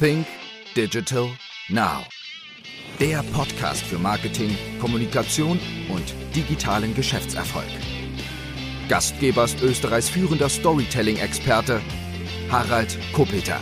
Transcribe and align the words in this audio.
Think 0.00 0.26
Digital 0.74 1.28
Now. 1.68 2.02
Der 2.98 3.22
Podcast 3.32 3.82
für 3.82 3.96
Marketing, 3.98 4.56
Kommunikation 4.80 5.60
und 5.88 6.14
digitalen 6.34 6.94
Geschäftserfolg. 6.94 7.68
Gastgeber 8.88 9.44
ist 9.44 9.62
Österreichs 9.62 10.08
führender 10.08 10.48
Storytelling-Experte 10.48 11.80
Harald 12.50 12.98
Kopeter. 13.12 13.60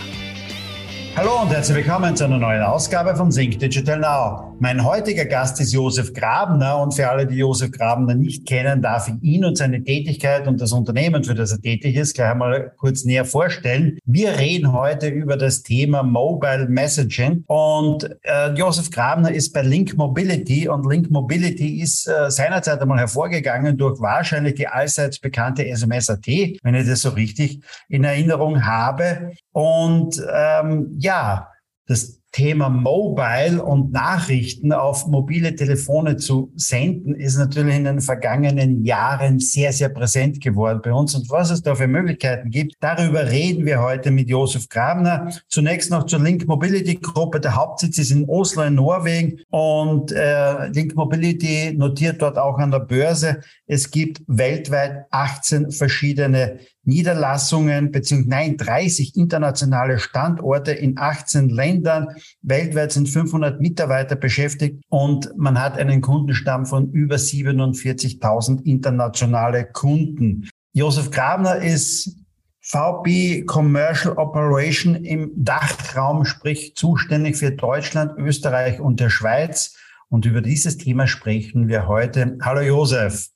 Hallo 1.16 1.42
und 1.42 1.50
herzlich 1.50 1.76
willkommen 1.84 2.16
zu 2.16 2.24
einer 2.24 2.38
neuen 2.38 2.62
Ausgabe 2.62 3.14
von 3.14 3.28
Think 3.28 3.58
Digital 3.58 3.98
Now. 3.98 4.51
Mein 4.62 4.84
heutiger 4.84 5.24
Gast 5.24 5.60
ist 5.60 5.72
Josef 5.72 6.14
Grabner 6.14 6.78
und 6.78 6.94
für 6.94 7.10
alle, 7.10 7.26
die 7.26 7.34
Josef 7.34 7.72
Grabner 7.72 8.14
nicht 8.14 8.46
kennen, 8.46 8.80
darf 8.80 9.08
ich 9.08 9.20
ihn 9.20 9.44
und 9.44 9.58
seine 9.58 9.82
Tätigkeit 9.82 10.46
und 10.46 10.60
das 10.60 10.70
Unternehmen, 10.70 11.24
für 11.24 11.34
das 11.34 11.50
er 11.50 11.60
tätig 11.60 11.96
ist, 11.96 12.14
gleich 12.14 12.30
einmal 12.30 12.72
kurz 12.76 13.04
näher 13.04 13.24
vorstellen. 13.24 13.98
Wir 14.04 14.38
reden 14.38 14.72
heute 14.72 15.08
über 15.08 15.36
das 15.36 15.64
Thema 15.64 16.04
Mobile 16.04 16.68
Messaging 16.68 17.42
und 17.48 18.08
äh, 18.22 18.52
Josef 18.52 18.92
Grabner 18.92 19.32
ist 19.32 19.52
bei 19.52 19.62
Link 19.62 19.96
Mobility 19.96 20.68
und 20.68 20.88
Link 20.88 21.10
Mobility 21.10 21.80
ist 21.80 22.06
äh, 22.06 22.30
seinerzeit 22.30 22.80
einmal 22.80 22.98
hervorgegangen 22.98 23.76
durch 23.76 24.00
wahrscheinlich 24.00 24.54
die 24.54 24.68
allseits 24.68 25.18
bekannte 25.18 25.66
SMS.at, 25.66 26.28
wenn 26.62 26.76
ich 26.76 26.86
das 26.86 27.02
so 27.02 27.08
richtig 27.08 27.64
in 27.88 28.04
Erinnerung 28.04 28.64
habe. 28.64 29.32
Und 29.50 30.22
ähm, 30.32 30.94
ja, 31.00 31.48
das 31.88 32.21
Thema 32.32 32.70
Mobile 32.70 33.62
und 33.62 33.92
Nachrichten 33.92 34.72
auf 34.72 35.06
mobile 35.06 35.54
Telefone 35.54 36.16
zu 36.16 36.50
senden, 36.56 37.14
ist 37.14 37.36
natürlich 37.36 37.76
in 37.76 37.84
den 37.84 38.00
vergangenen 38.00 38.84
Jahren 38.84 39.38
sehr, 39.38 39.72
sehr 39.72 39.90
präsent 39.90 40.40
geworden 40.40 40.80
bei 40.82 40.92
uns. 40.92 41.14
Und 41.14 41.28
was 41.28 41.50
es 41.50 41.62
da 41.62 41.74
für 41.74 41.86
Möglichkeiten 41.86 42.50
gibt, 42.50 42.76
darüber 42.80 43.30
reden 43.30 43.66
wir 43.66 43.82
heute 43.82 44.10
mit 44.10 44.30
Josef 44.30 44.70
Grabner. 44.70 45.30
Zunächst 45.48 45.90
noch 45.90 46.06
zur 46.06 46.20
Link 46.20 46.46
Mobility 46.46 46.94
Gruppe. 46.94 47.38
Der 47.38 47.54
Hauptsitz 47.54 47.98
ist 47.98 48.10
in 48.10 48.26
Oslo 48.26 48.62
in 48.62 48.76
Norwegen 48.76 49.40
und 49.50 50.10
äh, 50.12 50.68
Link 50.68 50.96
Mobility 50.96 51.74
notiert 51.76 52.22
dort 52.22 52.38
auch 52.38 52.56
an 52.58 52.70
der 52.70 52.80
Börse. 52.80 53.40
Es 53.66 53.90
gibt 53.90 54.22
weltweit 54.26 55.04
18 55.10 55.70
verschiedene 55.70 56.60
Niederlassungen, 56.84 57.92
beziehungsweise 57.92 58.30
nein, 58.30 58.56
30 58.56 59.16
internationale 59.16 59.98
Standorte 59.98 60.72
in 60.72 60.98
18 60.98 61.48
Ländern. 61.48 62.08
Weltweit 62.42 62.92
sind 62.92 63.08
500 63.08 63.60
Mitarbeiter 63.60 64.16
beschäftigt 64.16 64.82
und 64.88 65.30
man 65.36 65.60
hat 65.60 65.78
einen 65.78 66.00
Kundenstamm 66.00 66.66
von 66.66 66.90
über 66.90 67.16
47.000 67.16 68.64
internationale 68.64 69.64
Kunden. 69.64 70.48
Josef 70.72 71.10
Grabner 71.10 71.56
ist 71.56 72.16
VP 72.60 73.44
Commercial 73.44 74.16
Operation 74.16 74.94
im 74.94 75.32
Dachraum, 75.36 76.24
sprich 76.24 76.74
zuständig 76.76 77.36
für 77.36 77.50
Deutschland, 77.50 78.16
Österreich 78.18 78.80
und 78.80 79.00
der 79.00 79.10
Schweiz. 79.10 79.76
Und 80.08 80.26
über 80.26 80.40
dieses 80.42 80.76
Thema 80.76 81.06
sprechen 81.06 81.68
wir 81.68 81.88
heute. 81.88 82.38
Hallo 82.42 82.60
Josef. 82.60 83.31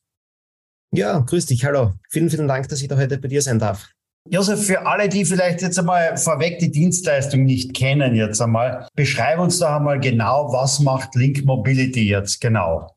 Ja, 0.93 1.19
grüß 1.19 1.47
dich, 1.47 1.65
hallo. 1.65 1.93
Vielen, 2.09 2.31
vielen 2.31 2.49
Dank, 2.49 2.69
dass 2.69 2.81
ich 2.81 2.89
da 2.89 2.97
heute 2.97 3.19
bei 3.19 3.29
dir 3.29 3.43
sein 3.43 3.59
darf. 3.59 3.91
Josef, 4.29 4.67
für 4.67 4.87
alle, 4.87 5.09
die 5.09 5.25
vielleicht 5.25 5.63
jetzt 5.63 5.79
einmal 5.79 6.17
vorweg 6.17 6.59
die 6.59 6.71
Dienstleistung 6.71 7.45
nicht 7.45 7.75
kennen, 7.75 8.17
jetzt 8.17 8.41
einmal, 8.41 8.89
beschreib 8.95 9.39
uns 9.39 9.59
doch 9.59 9.69
einmal 9.69 10.01
genau, 10.01 10.53
was 10.53 10.81
macht 10.81 11.15
Link 11.15 11.45
Mobility 11.45 12.09
jetzt 12.09 12.41
genau? 12.41 12.91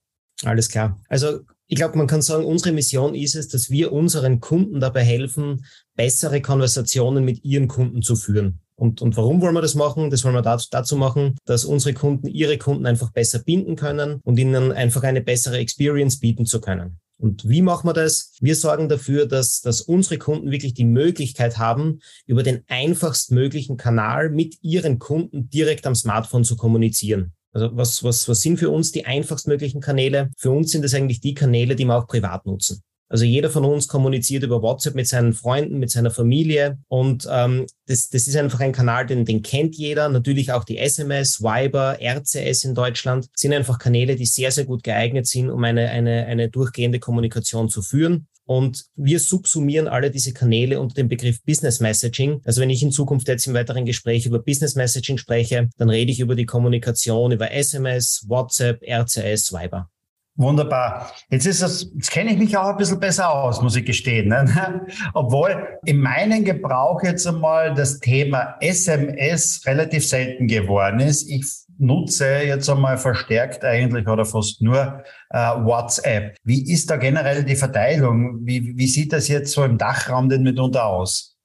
Alles 0.44 0.70
klar. 0.70 1.00
Also 1.08 1.42
ich 1.68 1.76
glaube, 1.76 1.98
man 1.98 2.08
kann 2.08 2.24
sagen, 2.24 2.46
unsere 2.46 2.72
Mission 2.72 3.14
ist 3.14 3.36
es, 3.36 3.48
dass 3.48 3.70
wir 3.70 3.92
unseren 3.92 4.40
Kunden 4.40 4.80
dabei 4.80 5.04
helfen, 5.04 5.66
bessere 5.96 6.42
Konversationen 6.42 7.24
mit 7.24 7.44
ihren 7.44 7.68
Kunden 7.68 8.02
zu 8.02 8.16
führen. 8.16 8.60
Und, 8.76 9.02
und 9.02 9.16
warum 9.18 9.42
wollen 9.42 9.54
wir 9.54 9.62
das 9.62 9.76
machen? 9.76 10.10
Das 10.10 10.24
wollen 10.24 10.34
wir 10.34 10.42
dazu, 10.42 10.68
dazu 10.72 10.96
machen, 10.96 11.38
dass 11.46 11.66
unsere 11.66 11.94
Kunden 11.94 12.28
ihre 12.28 12.58
Kunden 12.58 12.88
einfach 12.88 13.12
besser 13.12 13.40
binden 13.40 13.76
können 13.76 14.20
und 14.24 14.40
ihnen 14.40 14.72
einfach 14.72 15.04
eine 15.04 15.22
bessere 15.22 15.58
Experience 15.60 16.20
bieten 16.20 16.46
zu 16.46 16.60
können. 16.60 16.98
Und 17.20 17.48
wie 17.50 17.62
machen 17.62 17.88
wir 17.88 17.94
das? 17.94 18.34
Wir 18.40 18.56
sorgen 18.56 18.88
dafür, 18.88 19.26
dass, 19.26 19.62
dass 19.62 19.82
unsere 19.82 20.18
Kunden 20.18 20.52
wirklich 20.52 20.74
die 20.74 20.86
Möglichkeit 20.86 21.58
haben, 21.58 22.00
über 22.26 22.44
den 22.44 22.64
einfachstmöglichen 22.70 23.76
Kanal 23.76 24.30
mit 24.30 24.58
ihren 24.62 25.00
Kunden 25.00 25.50
direkt 25.50 25.86
am 25.86 25.96
Smartphone 25.96 26.46
zu 26.46 26.56
kommunizieren. 26.56 27.34
Also 27.52 27.76
was, 27.76 28.04
was, 28.04 28.30
was 28.30 28.42
sind 28.42 28.58
für 28.58 28.70
uns 28.70 28.94
die 28.94 29.06
einfachstmöglichen 29.06 29.82
Kanäle? 29.82 30.32
Für 30.38 30.52
uns 30.52 30.72
sind 30.72 30.86
es 30.86 30.94
eigentlich 30.94 31.20
die 31.20 31.34
Kanäle, 31.34 31.76
die 31.76 31.86
wir 31.86 31.98
auch 31.98 32.08
privat 32.08 32.46
nutzen. 32.46 32.82
Also 33.10 33.26
jeder 33.26 33.50
von 33.50 33.66
uns 33.66 33.88
kommuniziert 33.88 34.44
über 34.44 34.62
WhatsApp 34.62 34.96
mit 34.96 35.08
seinen 35.08 35.34
Freunden, 35.34 35.80
mit 35.80 35.90
seiner 35.90 36.12
Familie 36.12 36.78
und 36.88 37.28
ähm, 37.30 37.66
das, 37.88 38.10
das 38.10 38.28
ist 38.28 38.36
einfach 38.36 38.60
ein 38.60 38.72
Kanal, 38.72 39.08
den, 39.08 39.26
den 39.26 39.42
kennt 39.42 39.76
jeder. 39.76 40.10
Natürlich 40.10 40.52
auch 40.52 40.64
die 40.64 40.78
SMS, 40.78 41.42
Viber, 41.42 41.98
RCS 42.00 42.64
in 42.66 42.76
Deutschland 42.76 43.28
sind 43.36 43.52
einfach 43.52 43.80
Kanäle, 43.80 44.16
die 44.16 44.28
sehr, 44.28 44.52
sehr 44.52 44.66
gut 44.66 44.84
geeignet 44.84 45.26
sind, 45.26 45.50
um 45.50 45.64
eine, 45.64 45.90
eine, 45.90 46.28
eine 46.28 46.50
durchgehende 46.50 47.00
Kommunikation 47.00 47.68
zu 47.68 47.82
führen. 47.82 48.28
Und 48.46 48.86
wir 48.96 49.20
subsumieren 49.20 49.88
alle 49.88 50.10
diese 50.10 50.34
Kanäle 50.34 50.80
unter 50.80 50.96
dem 50.96 51.08
Begriff 51.08 51.44
Business 51.44 51.80
Messaging. 51.80 52.42
Also 52.46 52.62
wenn 52.62 52.72
ich 52.72 52.82
in 52.82 52.92
Zukunft 52.92 53.28
jetzt 53.28 53.46
im 53.46 53.54
weiteren 53.54 53.86
Gespräch 53.86 54.26
über 54.26 54.40
Business 54.40 54.74
Messaging 54.74 55.20
spreche, 55.20 55.70
dann 55.78 55.90
rede 55.92 56.12
ich 56.12 56.20
über 56.20 56.36
die 56.36 56.48
Kommunikation 56.48 57.32
über 57.32 57.52
SMS, 57.52 58.26
WhatsApp, 58.28 58.82
RCS, 58.82 59.54
Viber. 59.54 59.90
Wunderbar. 60.40 61.12
Jetzt 61.30 61.46
ist 61.46 61.62
das, 61.62 61.92
jetzt 61.94 62.12
kenne 62.12 62.32
ich 62.32 62.40
mich 62.40 62.56
auch 62.56 62.70
ein 62.70 62.78
bisschen 62.78 63.02
besser 63.02 63.30
aus, 63.30 63.62
muss 63.62 63.76
ich 63.76 63.84
gestehen. 63.84 64.30
Ne? 64.30 64.86
Obwohl 65.14 65.68
in 65.84 65.98
meinem 65.98 66.46
Gebrauch 66.46 67.04
jetzt 67.04 67.28
einmal 67.28 67.74
das 67.74 68.00
Thema 68.00 68.56
SMS 68.62 69.62
relativ 69.66 70.08
selten 70.08 70.48
geworden 70.48 71.02
ist. 71.02 71.30
Ich 71.30 71.46
nutze 71.78 72.26
jetzt 72.44 72.70
einmal 72.70 72.98
verstärkt 72.98 73.66
eigentlich 73.66 74.08
oder 74.08 74.24
fast 74.24 74.62
nur 74.62 75.04
äh, 75.30 75.38
WhatsApp. 75.38 76.38
Wie 76.46 76.72
ist 76.72 76.90
da 76.90 76.96
generell 76.96 77.44
die 77.44 77.58
Verteilung? 77.58 78.40
Wie, 78.46 78.78
wie 78.78 78.88
sieht 78.88 79.12
das 79.12 79.28
jetzt 79.28 79.52
so 79.52 79.66
im 79.66 79.78
Dachraum 79.78 80.30
denn 80.30 80.44
mitunter 80.44 80.86
aus? 80.86 81.36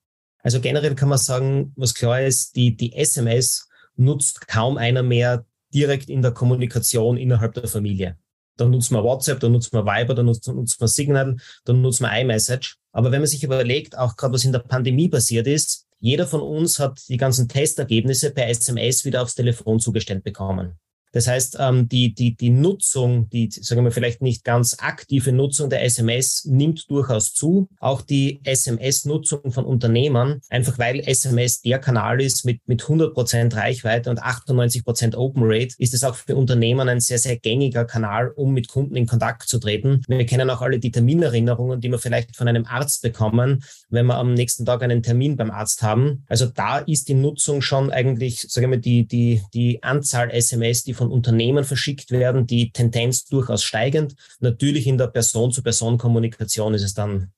Also 0.45 0.61
generell 0.61 0.95
kann 0.95 1.09
man 1.09 1.19
sagen, 1.19 1.73
was 1.75 1.95
klar 1.95 2.21
ist, 2.21 2.55
die, 2.55 2.77
die 2.77 2.95
SMS 2.95 3.69
nutzt 3.97 4.47
kaum 4.47 4.77
einer 4.77 5.03
mehr 5.03 5.47
direkt 5.75 6.09
in 6.09 6.23
der 6.23 6.31
Kommunikation 6.31 7.17
innerhalb 7.17 7.55
der 7.55 7.67
Familie. 7.67 8.19
Dann 8.57 8.71
nutzt 8.71 8.93
man 8.93 9.03
WhatsApp, 9.03 9.41
dann 9.41 9.53
nutzt 9.53 9.73
man 9.73 9.85
Viber, 9.85 10.15
dann 10.15 10.27
nutzt, 10.27 10.47
nutzt 10.49 10.81
man 10.81 10.89
Signal, 10.89 11.37
dann 11.65 11.83
nutzt 11.83 12.01
man 12.01 12.15
iMessage. 12.15 12.77
Aber 12.93 13.11
wenn 13.11 13.21
man 13.21 13.29
sich 13.29 13.43
überlegt, 13.43 13.99
auch 13.99 14.17
gerade 14.17 14.35
was 14.35 14.45
in 14.45 14.53
der 14.53 14.61
Pandemie 14.61 15.09
passiert 15.09 15.47
ist, 15.47 15.87
jeder 15.99 16.27
von 16.27 16.41
uns 16.41 16.79
hat 16.79 17.01
die 17.09 17.17
ganzen 17.17 17.49
Testergebnisse 17.49 18.31
per 18.31 18.49
SMS 18.49 19.05
wieder 19.05 19.23
aufs 19.23 19.35
Telefon 19.35 19.81
zugestellt 19.81 20.23
bekommen. 20.23 20.79
Das 21.15 21.29
heißt, 21.29 21.59
ähm, 21.61 21.89
die, 21.89 22.13
die, 22.13 22.37
die 22.37 22.51
Nutzung, 22.51 23.31
die, 23.31 23.49
sagen 23.51 23.85
wir 23.85 23.93
vielleicht 23.93 24.21
nicht 24.21 24.45
ganz 24.45 24.77
aktive 24.81 25.33
Nutzung 25.33 25.71
der 25.71 25.85
SMS 25.85 26.45
nimmt 26.45 26.91
durchaus 26.91 27.33
zu. 27.33 27.69
Auch 27.79 28.03
die 28.03 28.41
SMS-Nutzung 28.43 29.53
von 29.53 29.65
Unternehmern, 29.65 30.41
einfach 30.51 30.77
weil 30.79 31.01
SMS 31.01 31.63
der 31.63 31.79
Kanal 31.79 32.21
ist 32.21 32.45
mit, 32.45 32.67
mit 32.67 32.83
100 32.83 33.15
Prozent 33.15 33.55
Reichweite 33.55 34.11
und 34.11 34.21
98 34.21 34.85
Prozent 34.85 35.17
Open 35.17 35.45
Rate, 35.45 35.77
ist 35.79 35.95
es 35.95 36.03
auch 36.03 36.17
für 36.17 36.35
Unternehmen 36.35 36.89
ein 36.89 36.99
sehr, 36.99 37.19
sehr 37.19 37.37
gängiger 37.37 37.85
Kanal, 37.85 38.31
um 38.31 38.53
mit 38.53 38.69
Kunden 38.69 38.97
in 38.97 39.07
Kontakt 39.07 39.49
zu 39.49 39.61
treten. 39.61 40.03
Wir 40.09 40.27
kennen 40.27 40.51
auch 40.51 40.63
alle 40.63 40.81
die 40.81 40.91
Terminerinnerungen, 40.91 41.81
die 41.81 41.91
wir 41.91 41.99
vielleicht 42.01 42.35
von 42.35 42.49
einem 42.49 42.67
Arzt 42.67 43.03
bekommen, 43.03 43.63
wenn 43.89 44.07
wir 44.07 44.17
am 44.17 44.35
nächsten 44.35 44.67
Tag 44.67 44.83
einen 44.83 45.05
Termin 45.05 45.37
beim 45.37 45.53
Arzt 45.53 45.83
haben. 45.83 46.25
Also 46.27 46.47
da 46.47 46.79
ist 46.79 47.09
die 47.09 47.15
Nutzung 47.15 47.63
schon 47.63 47.93
eigentlich, 47.93 48.41
sagen 48.49 48.73
wir, 48.73 48.79
die, 48.79 49.07
die, 49.07 49.43
die 49.55 49.81
Anzahl 49.85 50.31
SMS, 50.31 50.83
die 50.83 50.95
von 50.95 51.04
von 51.05 51.13
Unternehmen 51.13 51.65
verschickt 51.65 52.11
werden, 52.11 52.47
die 52.47 52.71
Tendenz 52.71 53.27
durchaus 53.27 53.63
steigend. 53.63 54.15
Natürlich 54.41 54.87
in 54.87 54.99
der 54.99 55.09
Person-zu-Person-Kommunikation 55.09 56.75
ist 56.75 56.83
es 56.83 56.95
dann 56.95 57.29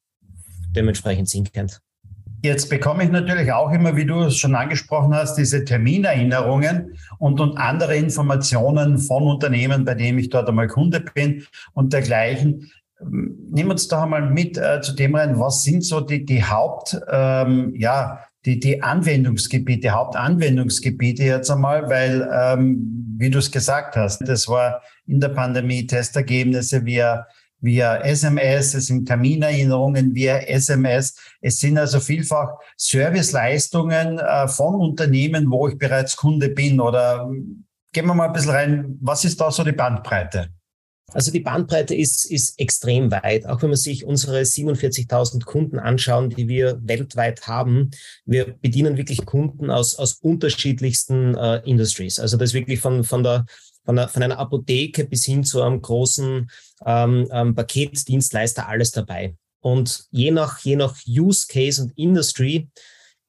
dementsprechend 0.75 1.28
sinkend. 1.28 1.81
Jetzt 2.43 2.71
bekomme 2.71 3.03
ich 3.03 3.10
natürlich 3.10 3.51
auch 3.53 3.72
immer, 3.72 3.97
wie 3.97 4.04
du 4.04 4.21
es 4.21 4.36
schon 4.36 4.54
angesprochen 4.54 5.13
hast, 5.15 5.34
diese 5.34 5.65
Terminerinnerungen 5.65 6.97
und, 7.18 7.41
und 7.41 7.57
andere 7.57 7.97
Informationen 7.97 8.98
von 8.98 9.24
Unternehmen, 9.24 9.84
bei 9.84 9.95
denen 9.95 10.19
ich 10.19 10.28
dort 10.28 10.48
einmal 10.48 10.69
Kunde 10.69 11.01
bin 11.01 11.45
und 11.72 11.92
dergleichen. 11.92 12.71
Nimm 13.01 13.71
uns 13.71 13.89
doch 13.89 14.03
einmal 14.03 14.30
mit 14.30 14.59
äh, 14.59 14.80
zu 14.80 14.92
dem 14.95 15.16
rein, 15.16 15.41
was 15.41 15.65
sind 15.65 15.84
so 15.84 16.01
die, 16.01 16.24
die 16.24 16.45
Haupt, 16.45 16.97
ähm, 17.10 17.74
ja, 17.77 18.21
die, 18.47 18.60
die 18.60 18.83
Anwendungsgebiete, 18.83 19.91
Hauptanwendungsgebiete 19.91 21.24
jetzt 21.24 21.51
einmal, 21.51 21.91
weil, 21.91 22.28
ähm, 22.33 23.06
wie 23.18 23.30
du 23.30 23.39
es 23.39 23.51
gesagt 23.51 23.97
hast, 23.97 24.21
das 24.27 24.48
war 24.48 24.83
in 25.07 25.21
der 25.21 25.30
Pandemie 25.30 25.86
Testergebnisse 25.86 26.84
via, 26.84 27.27
via 27.60 27.97
SMS, 27.98 28.74
es 28.74 28.86
sind 28.86 29.07
Terminerinnerungen 29.07 30.15
via 30.15 30.39
SMS. 30.39 31.16
Es 31.41 31.59
sind 31.59 31.78
also 31.78 32.01
vielfach 32.01 32.51
Serviceleistungen 32.77 34.18
äh, 34.18 34.48
von 34.48 34.74
Unternehmen, 34.74 35.51
wo 35.51 35.68
ich 35.68 35.78
bereits 35.78 36.16
Kunde 36.16 36.51
bin 36.51 36.80
oder 36.80 37.28
gehen 37.92 38.07
wir 38.07 38.15
mal 38.15 38.27
ein 38.27 38.33
bisschen 38.33 38.51
rein, 38.51 38.98
was 39.01 39.24
ist 39.24 39.41
da 39.41 39.51
so 39.51 39.65
die 39.65 39.72
Bandbreite? 39.72 40.51
Also 41.13 41.31
die 41.31 41.41
Bandbreite 41.41 41.95
ist, 41.95 42.25
ist 42.25 42.59
extrem 42.59 43.11
weit. 43.11 43.47
Auch 43.47 43.63
wenn 43.63 43.71
man 43.71 43.77
sich 43.77 44.05
unsere 44.05 44.41
47.000 44.41 45.45
Kunden 45.45 45.79
anschauen, 45.79 46.31
die 46.31 46.49
wir 46.49 46.81
weltweit 46.83 47.47
haben, 47.47 47.91
wir 48.25 48.57
bedienen 48.61 48.97
wirklich 48.97 49.25
Kunden 49.25 49.71
aus, 49.71 49.95
aus 49.95 50.15
unterschiedlichsten 50.15 51.37
äh, 51.37 51.59
Industries. 51.65 52.19
Also 52.19 52.37
das 52.37 52.51
ist 52.51 52.55
wirklich 52.55 52.81
von, 52.81 53.05
von 53.05 53.23
der 53.23 53.47
von 53.87 53.99
einer, 53.99 54.09
von 54.09 54.23
einer 54.23 54.39
Apotheke 54.39 55.05
bis 55.05 55.25
hin 55.25 55.45
zu 55.45 55.63
einem 55.63 55.81
großen 55.81 56.51
ähm, 56.85 57.29
ähm, 57.31 57.55
Paketdienstleister 57.55 58.69
alles 58.69 58.91
dabei. 58.91 59.37
Und 59.61 60.07
je 60.11 60.33
nach, 60.33 60.59
je 60.59 60.77
nach 60.77 60.97
Use 61.07 61.47
Case 61.49 61.81
und 61.83 61.97
Industry 61.97 62.69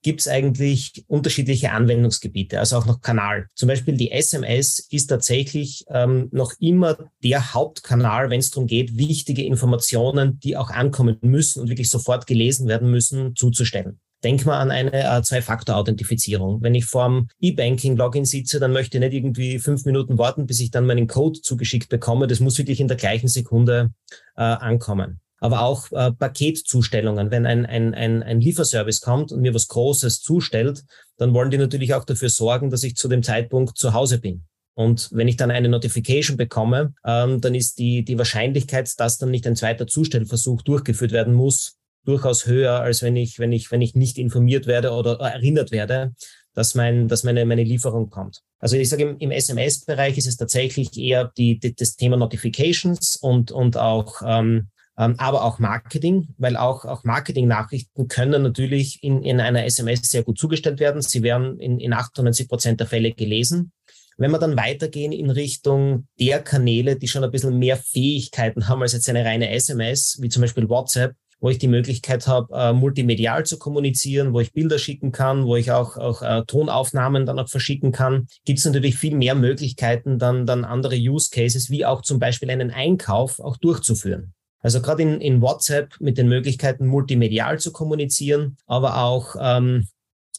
gibt 0.04 0.22
es 0.22 0.28
eigentlich 0.28 1.04
unterschiedliche 1.08 1.72
Anwendungsgebiete, 1.72 2.60
also 2.60 2.78
auch 2.78 2.86
noch 2.86 3.02
Kanal. 3.02 3.48
Zum 3.56 3.68
Beispiel 3.68 3.96
die 3.96 4.12
SMS 4.12 4.88
ist 4.90 5.08
tatsächlich 5.08 5.86
ähm, 5.90 6.30
noch 6.32 6.54
immer 6.60 6.98
der 7.24 7.54
Hauptkanal, 7.54 8.30
wenn 8.30 8.40
es 8.40 8.52
darum 8.52 8.68
geht, 8.68 8.98
wichtige 8.98 9.44
Informationen, 9.44 10.40
die 10.40 10.58
auch 10.58 10.70
ankommen 10.70 11.18
müssen 11.22 11.62
und 11.62 11.70
wirklich 11.70 11.90
sofort 11.90 12.28
gelesen 12.28 12.68
werden 12.68 12.90
müssen, 12.92 13.36
zuzustellen. 13.36 14.00
Denk 14.24 14.46
mal 14.46 14.60
an 14.60 14.72
eine 14.72 14.94
äh, 14.94 15.22
Zwei-Faktor-Authentifizierung. 15.22 16.64
Wenn 16.64 16.74
ich 16.74 16.86
vorm 16.86 17.28
E-Banking-Login 17.40 18.26
sitze, 18.26 18.60
dann 18.60 18.74
möchte 18.74 18.98
ich 18.98 19.04
nicht 19.04 19.14
irgendwie 19.14 19.60
fünf 19.60 19.86
Minuten 19.86 20.18
warten, 20.18 20.48
bis 20.48 20.60
ich 20.60 20.72
dann 20.72 20.88
meinen 20.88 21.08
Code 21.08 21.40
zugeschickt 21.40 21.90
bekomme. 21.90 22.26
Das 22.26 22.40
muss 22.40 22.58
wirklich 22.58 22.80
in 22.80 22.88
der 22.88 22.98
gleichen 22.98 23.28
Sekunde 23.28 23.92
äh, 24.36 24.42
ankommen 24.42 25.20
aber 25.40 25.62
auch 25.62 25.92
äh, 25.92 26.12
Paketzustellungen. 26.12 27.32
Wenn 27.32 27.46
ein, 27.46 27.66
ein, 27.66 27.94
ein, 27.94 28.24
ein 28.24 28.42
Lieferservice 28.42 29.02
kommt 29.02 29.32
und 29.32 29.42
mir 29.42 29.54
was 29.54 29.68
Großes 29.68 30.22
zustellt, 30.22 30.84
dann 31.18 31.34
wollen 31.34 31.52
die 31.52 31.58
natürlich 31.58 31.94
auch 31.94 32.06
dafür 32.06 32.30
sorgen, 32.30 32.70
dass 32.70 32.84
ich 32.84 32.96
zu 32.96 33.08
dem 33.08 33.24
Zeitpunkt 33.24 33.78
zu 33.78 33.94
Hause 33.94 34.20
bin. 34.20 34.46
Und 34.74 35.10
wenn 35.12 35.28
ich 35.28 35.38
dann 35.38 35.50
eine 35.50 35.70
Notification 35.70 36.38
bekomme, 36.38 36.94
ähm, 37.04 37.42
dann 37.42 37.56
ist 37.56 37.80
die, 37.80 38.06
die 38.06 38.18
Wahrscheinlichkeit, 38.18 38.92
dass 39.00 39.18
dann 39.18 39.32
nicht 39.32 39.48
ein 39.48 39.56
zweiter 39.56 39.88
Zustellversuch 39.88 40.62
durchgeführt 40.62 41.12
werden 41.12 41.34
muss, 41.34 41.78
durchaus 42.06 42.46
höher, 42.46 42.80
als 42.82 43.02
wenn 43.02 43.16
ich, 43.16 43.40
wenn 43.40 43.52
ich, 43.52 43.72
wenn 43.72 43.82
ich 43.82 43.96
nicht 43.96 44.18
informiert 44.18 44.68
werde 44.68 44.92
oder 44.92 45.20
erinnert 45.20 45.72
werde, 45.72 46.14
dass, 46.54 46.74
mein, 46.74 47.08
dass 47.08 47.24
meine, 47.24 47.46
meine 47.46 47.64
Lieferung 47.64 48.10
kommt. 48.10 48.42
Also 48.60 48.78
ich 48.78 48.90
sage, 48.90 49.04
im, 49.04 49.18
im 49.18 49.32
SMS-Bereich 49.32 50.18
ist 50.18 50.28
es 50.28 50.38
tatsächlich 50.38 50.96
eher 50.98 51.32
die, 51.38 51.60
die, 51.60 51.76
das 51.76 51.96
Thema 51.96 52.18
Notifications 52.18 53.16
und, 53.16 53.52
und 53.52 53.78
auch 53.78 54.22
ähm, 54.26 54.70
aber 54.98 55.44
auch 55.44 55.60
Marketing, 55.60 56.30
weil 56.38 56.58
auch, 56.58 56.84
auch 56.86 57.04
Marketing-Nachrichten 57.04 58.08
können 58.08 58.42
natürlich 58.42 59.04
in, 59.04 59.22
in 59.24 59.40
einer 59.40 59.66
SMS 59.66 60.02
sehr 60.04 60.24
gut 60.24 60.40
zugestellt 60.40 60.80
werden. 60.80 61.02
Sie 61.02 61.22
werden 61.22 61.60
in, 61.60 61.80
in 61.80 61.94
98 61.94 62.50
Prozent 62.50 62.80
der 62.80 62.88
Fälle 62.88 63.14
gelesen. 63.14 63.72
Wenn 64.18 64.32
wir 64.32 64.40
dann 64.40 64.58
weitergehen 64.58 65.12
in 65.12 65.30
Richtung 65.30 66.08
der 66.20 66.40
Kanäle, 66.42 66.96
die 66.96 67.08
schon 67.08 67.24
ein 67.24 67.30
bisschen 67.30 67.60
mehr 67.60 67.78
Fähigkeiten 67.78 68.68
haben 68.68 68.82
als 68.82 68.94
jetzt 68.94 69.08
eine 69.08 69.24
reine 69.24 69.52
SMS, 69.52 70.18
wie 70.20 70.30
zum 70.30 70.42
Beispiel 70.42 70.68
WhatsApp, 70.68 71.16
wo 71.40 71.50
ich 71.50 71.60
die 71.60 71.68
Möglichkeit 71.68 72.26
habe, 72.26 72.52
äh, 72.56 72.74
multimedial 72.74 73.46
zu 73.46 73.60
kommunizieren, 73.60 74.34
wo 74.34 74.40
ich 74.40 74.54
Bilder 74.54 74.80
schicken 74.80 75.12
kann, 75.12 75.46
wo 75.46 75.56
ich 75.56 75.72
auch, 75.72 75.98
auch 75.98 76.24
äh, 76.24 76.44
Tonaufnahmen 76.48 77.28
dann 77.28 77.38
auch 77.38 77.48
verschicken 77.50 77.92
kann, 77.92 78.26
gibt 78.46 78.58
es 78.58 78.66
natürlich 78.66 78.96
viel 78.96 79.16
mehr 79.16 79.36
Möglichkeiten, 79.36 80.18
dann, 80.18 80.48
dann 80.48 80.66
andere 80.66 80.96
Use 80.96 81.30
Cases, 81.32 81.70
wie 81.70 81.86
auch 81.86 82.02
zum 82.02 82.18
Beispiel 82.18 82.50
einen 82.50 82.72
Einkauf 82.72 83.40
auch 83.40 83.58
durchzuführen. 83.58 84.34
Also 84.62 84.82
gerade 84.82 85.04
in, 85.04 85.22
in 85.22 85.42
WhatsApp 85.42 85.96
mit 86.00 86.18
den 86.18 86.28
Möglichkeiten, 86.28 86.88
multimedial 86.88 87.60
zu 87.60 87.72
kommunizieren, 87.72 88.58
aber 88.66 88.98
auch 88.98 89.36
ähm, 89.40 89.88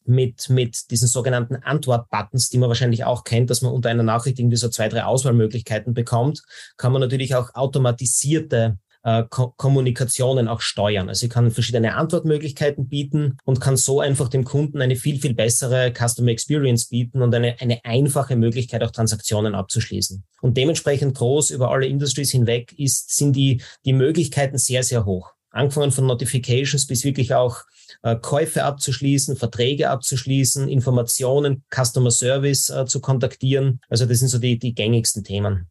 mit, 0.04 0.48
mit 0.48 0.90
diesen 0.90 1.06
sogenannten 1.06 1.56
Antwort-Buttons, 1.56 2.48
die 2.48 2.58
man 2.58 2.68
wahrscheinlich 2.68 3.04
auch 3.04 3.24
kennt, 3.24 3.50
dass 3.50 3.62
man 3.62 3.72
unter 3.72 3.90
einer 3.90 4.02
Nachricht 4.02 4.38
irgendwie 4.38 4.56
so 4.56 4.68
zwei, 4.68 4.88
drei 4.88 5.04
Auswahlmöglichkeiten 5.04 5.94
bekommt, 5.94 6.42
kann 6.76 6.92
man 6.92 7.00
natürlich 7.00 7.34
auch 7.34 7.54
automatisierte 7.54 8.78
äh, 9.02 9.24
Ko 9.28 9.54
Kommunikationen 9.56 10.48
auch 10.48 10.60
steuern. 10.60 11.08
Also 11.08 11.26
ich 11.26 11.32
kann 11.32 11.50
verschiedene 11.50 11.94
Antwortmöglichkeiten 11.94 12.88
bieten 12.88 13.36
und 13.44 13.60
kann 13.60 13.76
so 13.76 14.00
einfach 14.00 14.28
dem 14.28 14.44
Kunden 14.44 14.80
eine 14.80 14.96
viel, 14.96 15.20
viel 15.20 15.34
bessere 15.34 15.92
Customer 15.92 16.30
Experience 16.30 16.88
bieten 16.88 17.22
und 17.22 17.34
eine, 17.34 17.60
eine 17.60 17.84
einfache 17.84 18.36
Möglichkeit, 18.36 18.82
auch 18.82 18.90
Transaktionen 18.90 19.54
abzuschließen. 19.54 20.24
Und 20.40 20.56
dementsprechend 20.56 21.16
groß 21.16 21.50
über 21.50 21.70
alle 21.70 21.86
Industries 21.86 22.30
hinweg 22.30 22.72
ist, 22.78 23.16
sind 23.16 23.34
die, 23.34 23.62
die 23.84 23.92
Möglichkeiten 23.92 24.58
sehr, 24.58 24.82
sehr 24.82 25.04
hoch. 25.04 25.32
Angefangen 25.50 25.92
von 25.92 26.06
Notifications 26.06 26.86
bis 26.86 27.04
wirklich 27.04 27.34
auch 27.34 27.62
äh, 28.02 28.16
Käufe 28.16 28.64
abzuschließen, 28.64 29.36
Verträge 29.36 29.90
abzuschließen, 29.90 30.68
Informationen, 30.68 31.64
Customer 31.74 32.10
Service 32.10 32.68
äh, 32.70 32.84
zu 32.86 33.00
kontaktieren. 33.00 33.80
Also 33.88 34.04
das 34.04 34.18
sind 34.18 34.28
so 34.28 34.38
die, 34.38 34.58
die 34.58 34.74
gängigsten 34.74 35.24
Themen. 35.24 35.68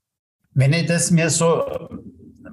Wenn 0.54 0.74
ich 0.74 0.88
das 0.88 1.12
mir 1.12 1.30
so 1.30 1.64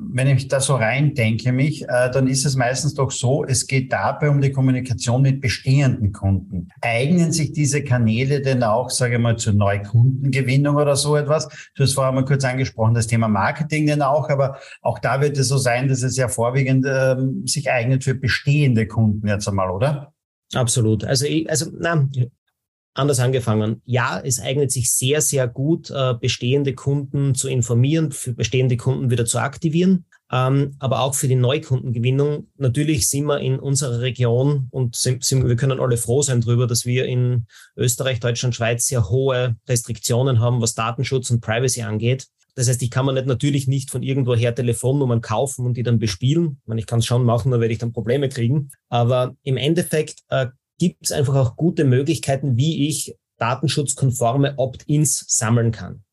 wenn 0.00 0.28
ich 0.28 0.48
da 0.48 0.60
so 0.60 0.76
rein 0.76 1.14
denke 1.14 1.52
mich, 1.52 1.82
äh, 1.82 2.10
dann 2.10 2.26
ist 2.26 2.44
es 2.44 2.56
meistens 2.56 2.94
doch 2.94 3.10
so, 3.10 3.44
es 3.44 3.66
geht 3.66 3.92
dabei 3.92 4.30
um 4.30 4.40
die 4.40 4.52
Kommunikation 4.52 5.22
mit 5.22 5.40
bestehenden 5.40 6.12
Kunden. 6.12 6.68
Eignen 6.80 7.32
sich 7.32 7.52
diese 7.52 7.82
Kanäle 7.82 8.40
denn 8.40 8.62
auch, 8.62 8.90
sage 8.90 9.14
ich 9.14 9.20
mal, 9.20 9.36
zur 9.36 9.54
Neukundengewinnung 9.54 10.76
oder 10.76 10.96
so 10.96 11.16
etwas? 11.16 11.48
Du 11.74 11.82
hast 11.82 11.94
vorher 11.94 12.12
mal 12.12 12.24
kurz 12.24 12.44
angesprochen, 12.44 12.94
das 12.94 13.06
Thema 13.06 13.28
Marketing 13.28 13.86
denn 13.86 14.02
auch, 14.02 14.28
aber 14.28 14.58
auch 14.82 14.98
da 14.98 15.20
wird 15.20 15.38
es 15.38 15.48
so 15.48 15.58
sein, 15.58 15.88
dass 15.88 16.02
es 16.02 16.16
ja 16.16 16.28
vorwiegend 16.28 16.86
ähm, 16.88 17.46
sich 17.46 17.70
eignet 17.70 18.04
für 18.04 18.14
bestehende 18.14 18.86
Kunden 18.86 19.26
jetzt 19.28 19.48
einmal, 19.48 19.70
oder? 19.70 20.12
Absolut. 20.54 21.04
Also, 21.04 21.26
ich, 21.26 21.48
also 21.48 21.70
na, 21.78 22.08
anders 22.94 23.20
angefangen. 23.20 23.82
Ja, 23.84 24.20
es 24.24 24.40
eignet 24.40 24.72
sich 24.72 24.92
sehr, 24.92 25.20
sehr 25.20 25.48
gut, 25.48 25.90
äh, 25.90 26.14
bestehende 26.18 26.74
Kunden 26.74 27.34
zu 27.34 27.48
informieren, 27.48 28.12
für 28.12 28.32
bestehende 28.32 28.76
Kunden 28.76 29.10
wieder 29.10 29.26
zu 29.26 29.38
aktivieren. 29.38 30.06
Ähm, 30.32 30.74
aber 30.78 31.00
auch 31.00 31.14
für 31.14 31.28
die 31.28 31.34
Neukundengewinnung. 31.34 32.48
Natürlich 32.56 33.08
sind 33.08 33.26
wir 33.26 33.40
in 33.40 33.58
unserer 33.58 34.00
Region 34.00 34.68
und 34.70 34.96
sind, 34.96 35.22
sind, 35.22 35.46
wir 35.46 35.56
können 35.56 35.78
alle 35.78 35.96
froh 35.96 36.22
sein 36.22 36.40
darüber, 36.40 36.66
dass 36.66 36.86
wir 36.86 37.04
in 37.04 37.46
Österreich, 37.76 38.20
Deutschland, 38.20 38.54
Schweiz 38.54 38.86
sehr 38.86 39.10
hohe 39.10 39.56
Restriktionen 39.68 40.40
haben, 40.40 40.62
was 40.62 40.74
Datenschutz 40.74 41.30
und 41.30 41.40
Privacy 41.40 41.82
angeht. 41.82 42.26
Das 42.54 42.68
heißt, 42.68 42.82
ich 42.82 42.90
kann 42.90 43.04
mir 43.04 43.12
nicht, 43.12 43.26
natürlich 43.26 43.66
nicht 43.66 43.90
von 43.90 44.02
irgendwoher 44.02 44.54
Telefonnummern 44.54 45.20
kaufen 45.20 45.66
und 45.66 45.76
die 45.76 45.82
dann 45.82 45.98
bespielen. 45.98 46.60
Ich, 46.66 46.74
ich 46.78 46.86
kann 46.86 47.00
es 47.00 47.06
schon 47.06 47.24
machen, 47.24 47.50
nur 47.50 47.60
werde 47.60 47.72
ich 47.72 47.80
dann 47.80 47.92
Probleme 47.92 48.28
kriegen. 48.28 48.70
Aber 48.88 49.34
im 49.42 49.56
Endeffekt 49.56 50.20
äh, 50.28 50.46
gibt 50.78 51.04
es 51.04 51.12
einfach 51.12 51.34
auch 51.34 51.56
gute 51.56 51.84
Möglichkeiten, 51.84 52.56
wie 52.56 52.88
ich 52.88 53.16
datenschutzkonforme 53.38 54.54
Opt-ins 54.58 55.24
sammeln 55.28 55.72
kann. 55.72 56.04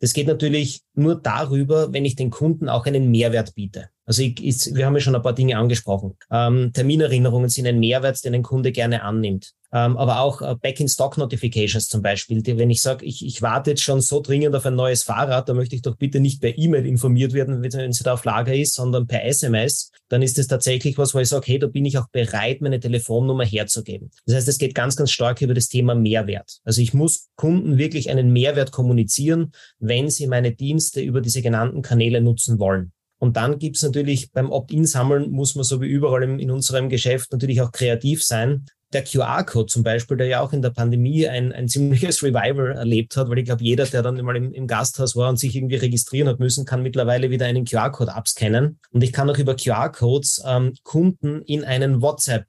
Das 0.00 0.12
geht 0.12 0.26
natürlich 0.26 0.82
nur 0.94 1.20
darüber, 1.20 1.92
wenn 1.92 2.04
ich 2.04 2.16
den 2.16 2.30
Kunden 2.30 2.68
auch 2.68 2.86
einen 2.86 3.10
Mehrwert 3.10 3.54
biete. 3.54 3.90
Also 4.08 4.22
ich, 4.22 4.42
ich, 4.42 4.74
wir 4.74 4.86
haben 4.86 4.94
ja 4.94 5.00
schon 5.00 5.14
ein 5.14 5.22
paar 5.22 5.34
Dinge 5.34 5.58
angesprochen. 5.58 6.16
Ähm, 6.30 6.72
Terminerinnerungen 6.72 7.50
sind 7.50 7.66
ein 7.66 7.78
Mehrwert, 7.78 8.24
den 8.24 8.34
ein 8.34 8.42
Kunde 8.42 8.72
gerne 8.72 9.02
annimmt. 9.02 9.52
Ähm, 9.70 9.98
aber 9.98 10.20
auch 10.20 10.40
äh, 10.40 10.56
Back-in-Stock-Notifications 10.58 11.88
zum 11.88 12.00
Beispiel. 12.00 12.40
Die, 12.40 12.56
wenn 12.56 12.70
ich 12.70 12.80
sage, 12.80 13.04
ich, 13.04 13.22
ich 13.22 13.42
warte 13.42 13.70
jetzt 13.70 13.82
schon 13.82 14.00
so 14.00 14.22
dringend 14.22 14.56
auf 14.56 14.64
ein 14.64 14.74
neues 14.74 15.02
Fahrrad, 15.02 15.46
da 15.46 15.52
möchte 15.52 15.76
ich 15.76 15.82
doch 15.82 15.96
bitte 15.96 16.20
nicht 16.20 16.40
per 16.40 16.56
E-Mail 16.56 16.86
informiert 16.86 17.34
werden, 17.34 17.62
wenn 17.62 17.90
es 17.90 17.98
da 17.98 18.14
auf 18.14 18.24
Lager 18.24 18.54
ist, 18.54 18.76
sondern 18.76 19.06
per 19.06 19.26
SMS, 19.26 19.90
dann 20.08 20.22
ist 20.22 20.38
es 20.38 20.46
tatsächlich 20.46 20.96
was, 20.96 21.14
wo 21.14 21.18
ich 21.18 21.28
sage, 21.28 21.44
hey, 21.46 21.58
da 21.58 21.66
bin 21.66 21.84
ich 21.84 21.98
auch 21.98 22.08
bereit, 22.08 22.62
meine 22.62 22.80
Telefonnummer 22.80 23.44
herzugeben. 23.44 24.10
Das 24.24 24.36
heißt, 24.36 24.48
es 24.48 24.56
geht 24.56 24.74
ganz, 24.74 24.96
ganz 24.96 25.10
stark 25.10 25.42
über 25.42 25.52
das 25.52 25.68
Thema 25.68 25.94
Mehrwert. 25.94 26.60
Also 26.64 26.80
ich 26.80 26.94
muss 26.94 27.28
Kunden 27.36 27.76
wirklich 27.76 28.08
einen 28.08 28.32
Mehrwert 28.32 28.72
kommunizieren, 28.72 29.52
wenn 29.78 30.08
sie 30.08 30.28
meine 30.28 30.52
Dienste 30.52 31.02
über 31.02 31.20
diese 31.20 31.42
genannten 31.42 31.82
Kanäle 31.82 32.22
nutzen 32.22 32.58
wollen. 32.58 32.92
Und 33.18 33.36
dann 33.36 33.58
gibt's 33.58 33.82
natürlich 33.82 34.32
beim 34.32 34.50
Opt-in-Sammeln 34.50 35.30
muss 35.30 35.54
man 35.54 35.64
so 35.64 35.80
wie 35.80 35.86
überall 35.86 36.22
in, 36.22 36.38
in 36.38 36.50
unserem 36.50 36.88
Geschäft 36.88 37.32
natürlich 37.32 37.60
auch 37.60 37.72
kreativ 37.72 38.22
sein. 38.22 38.66
Der 38.92 39.04
QR-Code 39.04 39.66
zum 39.66 39.82
Beispiel, 39.82 40.16
der 40.16 40.28
ja 40.28 40.40
auch 40.40 40.52
in 40.52 40.62
der 40.62 40.70
Pandemie 40.70 41.28
ein, 41.28 41.52
ein 41.52 41.68
ziemliches 41.68 42.22
Revival 42.22 42.72
erlebt 42.72 43.16
hat, 43.16 43.28
weil 43.28 43.38
ich 43.38 43.44
glaube, 43.44 43.62
jeder, 43.62 43.84
der 43.84 44.02
dann 44.02 44.16
mal 44.24 44.36
im, 44.36 44.52
im 44.52 44.66
Gasthaus 44.66 45.14
war 45.14 45.28
und 45.28 45.38
sich 45.38 45.54
irgendwie 45.54 45.76
registrieren 45.76 46.28
hat 46.28 46.38
müssen, 46.38 46.64
kann 46.64 46.82
mittlerweile 46.82 47.30
wieder 47.30 47.46
einen 47.46 47.64
QR-Code 47.66 48.14
abscannen. 48.14 48.78
Und 48.90 49.04
ich 49.04 49.12
kann 49.12 49.28
auch 49.28 49.36
über 49.36 49.56
QR-Codes 49.56 50.42
ähm, 50.46 50.74
Kunden 50.84 51.42
in 51.42 51.64
einen 51.64 52.00
WhatsApp 52.00 52.46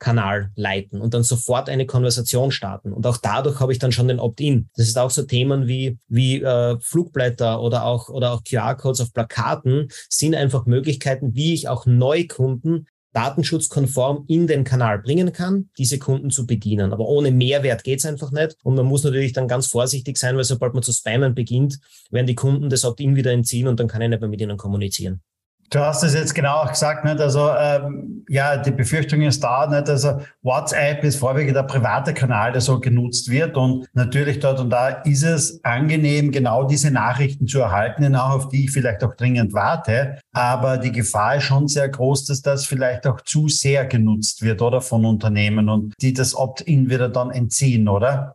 Kanal 0.00 0.50
leiten 0.56 1.00
und 1.00 1.14
dann 1.14 1.22
sofort 1.22 1.68
eine 1.68 1.86
Konversation 1.86 2.50
starten. 2.50 2.92
Und 2.92 3.06
auch 3.06 3.18
dadurch 3.18 3.60
habe 3.60 3.72
ich 3.72 3.78
dann 3.78 3.92
schon 3.92 4.08
den 4.08 4.18
Opt-in. 4.18 4.68
Das 4.74 4.88
ist 4.88 4.98
auch 4.98 5.10
so 5.10 5.22
Themen 5.22 5.68
wie, 5.68 5.98
wie 6.08 6.42
äh, 6.42 6.76
Flugblätter 6.80 7.60
oder 7.60 7.84
auch, 7.84 8.08
oder 8.08 8.32
auch 8.32 8.42
QR-Codes 8.42 9.02
auf 9.02 9.12
Plakaten 9.12 9.88
sind 10.08 10.34
einfach 10.34 10.66
Möglichkeiten, 10.66 11.34
wie 11.34 11.54
ich 11.54 11.68
auch 11.68 11.86
Neukunden 11.86 12.86
datenschutzkonform 13.12 14.24
in 14.28 14.46
den 14.46 14.64
Kanal 14.64 15.00
bringen 15.00 15.32
kann, 15.32 15.68
diese 15.78 15.98
Kunden 15.98 16.30
zu 16.30 16.46
bedienen. 16.46 16.92
Aber 16.92 17.06
ohne 17.06 17.30
Mehrwert 17.30 17.84
geht's 17.84 18.06
einfach 18.06 18.30
nicht. 18.30 18.56
Und 18.62 18.76
man 18.76 18.86
muss 18.86 19.04
natürlich 19.04 19.32
dann 19.32 19.48
ganz 19.48 19.66
vorsichtig 19.66 20.16
sein, 20.16 20.36
weil 20.36 20.44
sobald 20.44 20.74
man 20.74 20.82
zu 20.82 20.92
spammen 20.92 21.34
beginnt, 21.34 21.78
werden 22.10 22.26
die 22.26 22.34
Kunden 22.34 22.70
das 22.70 22.84
Opt-in 22.84 23.16
wieder 23.16 23.32
entziehen 23.32 23.68
und 23.68 23.80
dann 23.80 23.88
kann 23.88 24.02
ich 24.02 24.08
nicht 24.08 24.20
mehr 24.20 24.30
mit 24.30 24.40
ihnen 24.40 24.56
kommunizieren. 24.56 25.22
Du 25.72 25.78
hast 25.78 26.02
es 26.02 26.14
jetzt 26.14 26.34
genau 26.34 26.62
auch 26.62 26.70
gesagt, 26.70 27.04
nicht? 27.04 27.20
Also 27.20 27.48
ähm, 27.56 28.24
ja, 28.28 28.56
die 28.56 28.72
Befürchtung 28.72 29.22
ist 29.22 29.42
da, 29.44 29.68
nicht? 29.68 29.88
Also 29.88 30.20
WhatsApp 30.42 31.04
ist 31.04 31.20
vorwiegend 31.20 31.54
der 31.54 31.62
private 31.62 32.12
Kanal, 32.12 32.50
der 32.50 32.60
so 32.60 32.80
genutzt 32.80 33.30
wird 33.30 33.56
und 33.56 33.86
natürlich 33.92 34.40
dort 34.40 34.58
und 34.58 34.70
da 34.70 34.88
ist 34.88 35.22
es 35.22 35.64
angenehm, 35.64 36.32
genau 36.32 36.64
diese 36.64 36.90
Nachrichten 36.90 37.46
zu 37.46 37.60
erhalten, 37.60 38.16
auch 38.16 38.30
auf 38.30 38.48
die 38.48 38.64
ich 38.64 38.72
vielleicht 38.72 39.04
auch 39.04 39.14
dringend 39.14 39.52
warte. 39.52 40.18
Aber 40.32 40.76
die 40.76 40.90
Gefahr 40.90 41.36
ist 41.36 41.44
schon 41.44 41.68
sehr 41.68 41.88
groß, 41.88 42.24
dass 42.24 42.42
das 42.42 42.66
vielleicht 42.66 43.06
auch 43.06 43.20
zu 43.20 43.46
sehr 43.46 43.84
genutzt 43.86 44.42
wird, 44.42 44.62
oder 44.62 44.80
von 44.80 45.04
Unternehmen 45.04 45.68
und 45.68 45.94
die 46.02 46.12
das 46.12 46.34
Opt-in 46.34 46.90
wieder 46.90 47.08
dann 47.08 47.30
entziehen, 47.30 47.86
oder? 47.86 48.34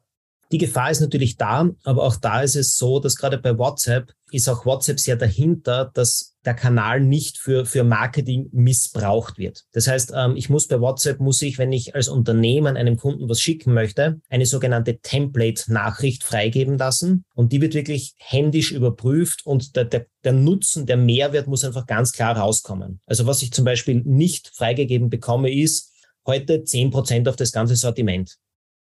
Die 0.53 0.57
Gefahr 0.57 0.91
ist 0.91 1.01
natürlich 1.01 1.35
da, 1.35 1.69
aber 1.83 2.03
auch 2.03 2.15
da 2.15 2.41
ist 2.41 2.55
es 2.55 2.77
so, 2.77 3.01
dass 3.01 3.17
gerade 3.17 3.39
bei 3.39 3.57
WhatsApp 3.57 4.13
ist 4.31 4.47
auch 4.47 4.65
WhatsApp 4.65 5.01
sehr 5.01 5.17
dahinter, 5.17 5.91
dass 5.93 6.34
der 6.45 6.53
Kanal 6.53 6.99
nicht 6.99 7.37
für, 7.37 7.65
für 7.65 7.83
Marketing 7.83 8.49
missbraucht 8.51 9.37
wird. 9.37 9.63
Das 9.73 9.87
heißt, 9.87 10.13
ähm, 10.15 10.35
ich 10.35 10.49
muss 10.49 10.67
bei 10.67 10.79
WhatsApp, 10.79 11.19
muss 11.19 11.41
ich, 11.41 11.57
wenn 11.57 11.71
ich 11.71 11.95
als 11.95 12.07
Unternehmen 12.07 12.77
einem 12.77 12.97
Kunden 12.97 13.27
was 13.29 13.41
schicken 13.41 13.73
möchte, 13.73 14.19
eine 14.29 14.45
sogenannte 14.45 14.99
Template-Nachricht 14.99 16.23
freigeben 16.23 16.77
lassen. 16.77 17.25
Und 17.33 17.51
die 17.51 17.61
wird 17.61 17.73
wirklich 17.73 18.13
händisch 18.17 18.71
überprüft 18.71 19.45
und 19.45 19.75
der, 19.75 19.85
der, 19.85 20.07
der 20.23 20.33
Nutzen, 20.33 20.85
der 20.85 20.97
Mehrwert 20.97 21.47
muss 21.47 21.63
einfach 21.63 21.85
ganz 21.85 22.11
klar 22.11 22.37
rauskommen. 22.37 23.01
Also 23.05 23.25
was 23.25 23.41
ich 23.41 23.51
zum 23.51 23.65
Beispiel 23.65 24.01
nicht 24.05 24.51
freigegeben 24.55 25.09
bekomme, 25.09 25.53
ist, 25.53 25.91
heute 26.25 26.63
zehn 26.63 26.89
Prozent 26.89 27.27
auf 27.27 27.35
das 27.35 27.51
ganze 27.51 27.75
Sortiment. 27.75 28.37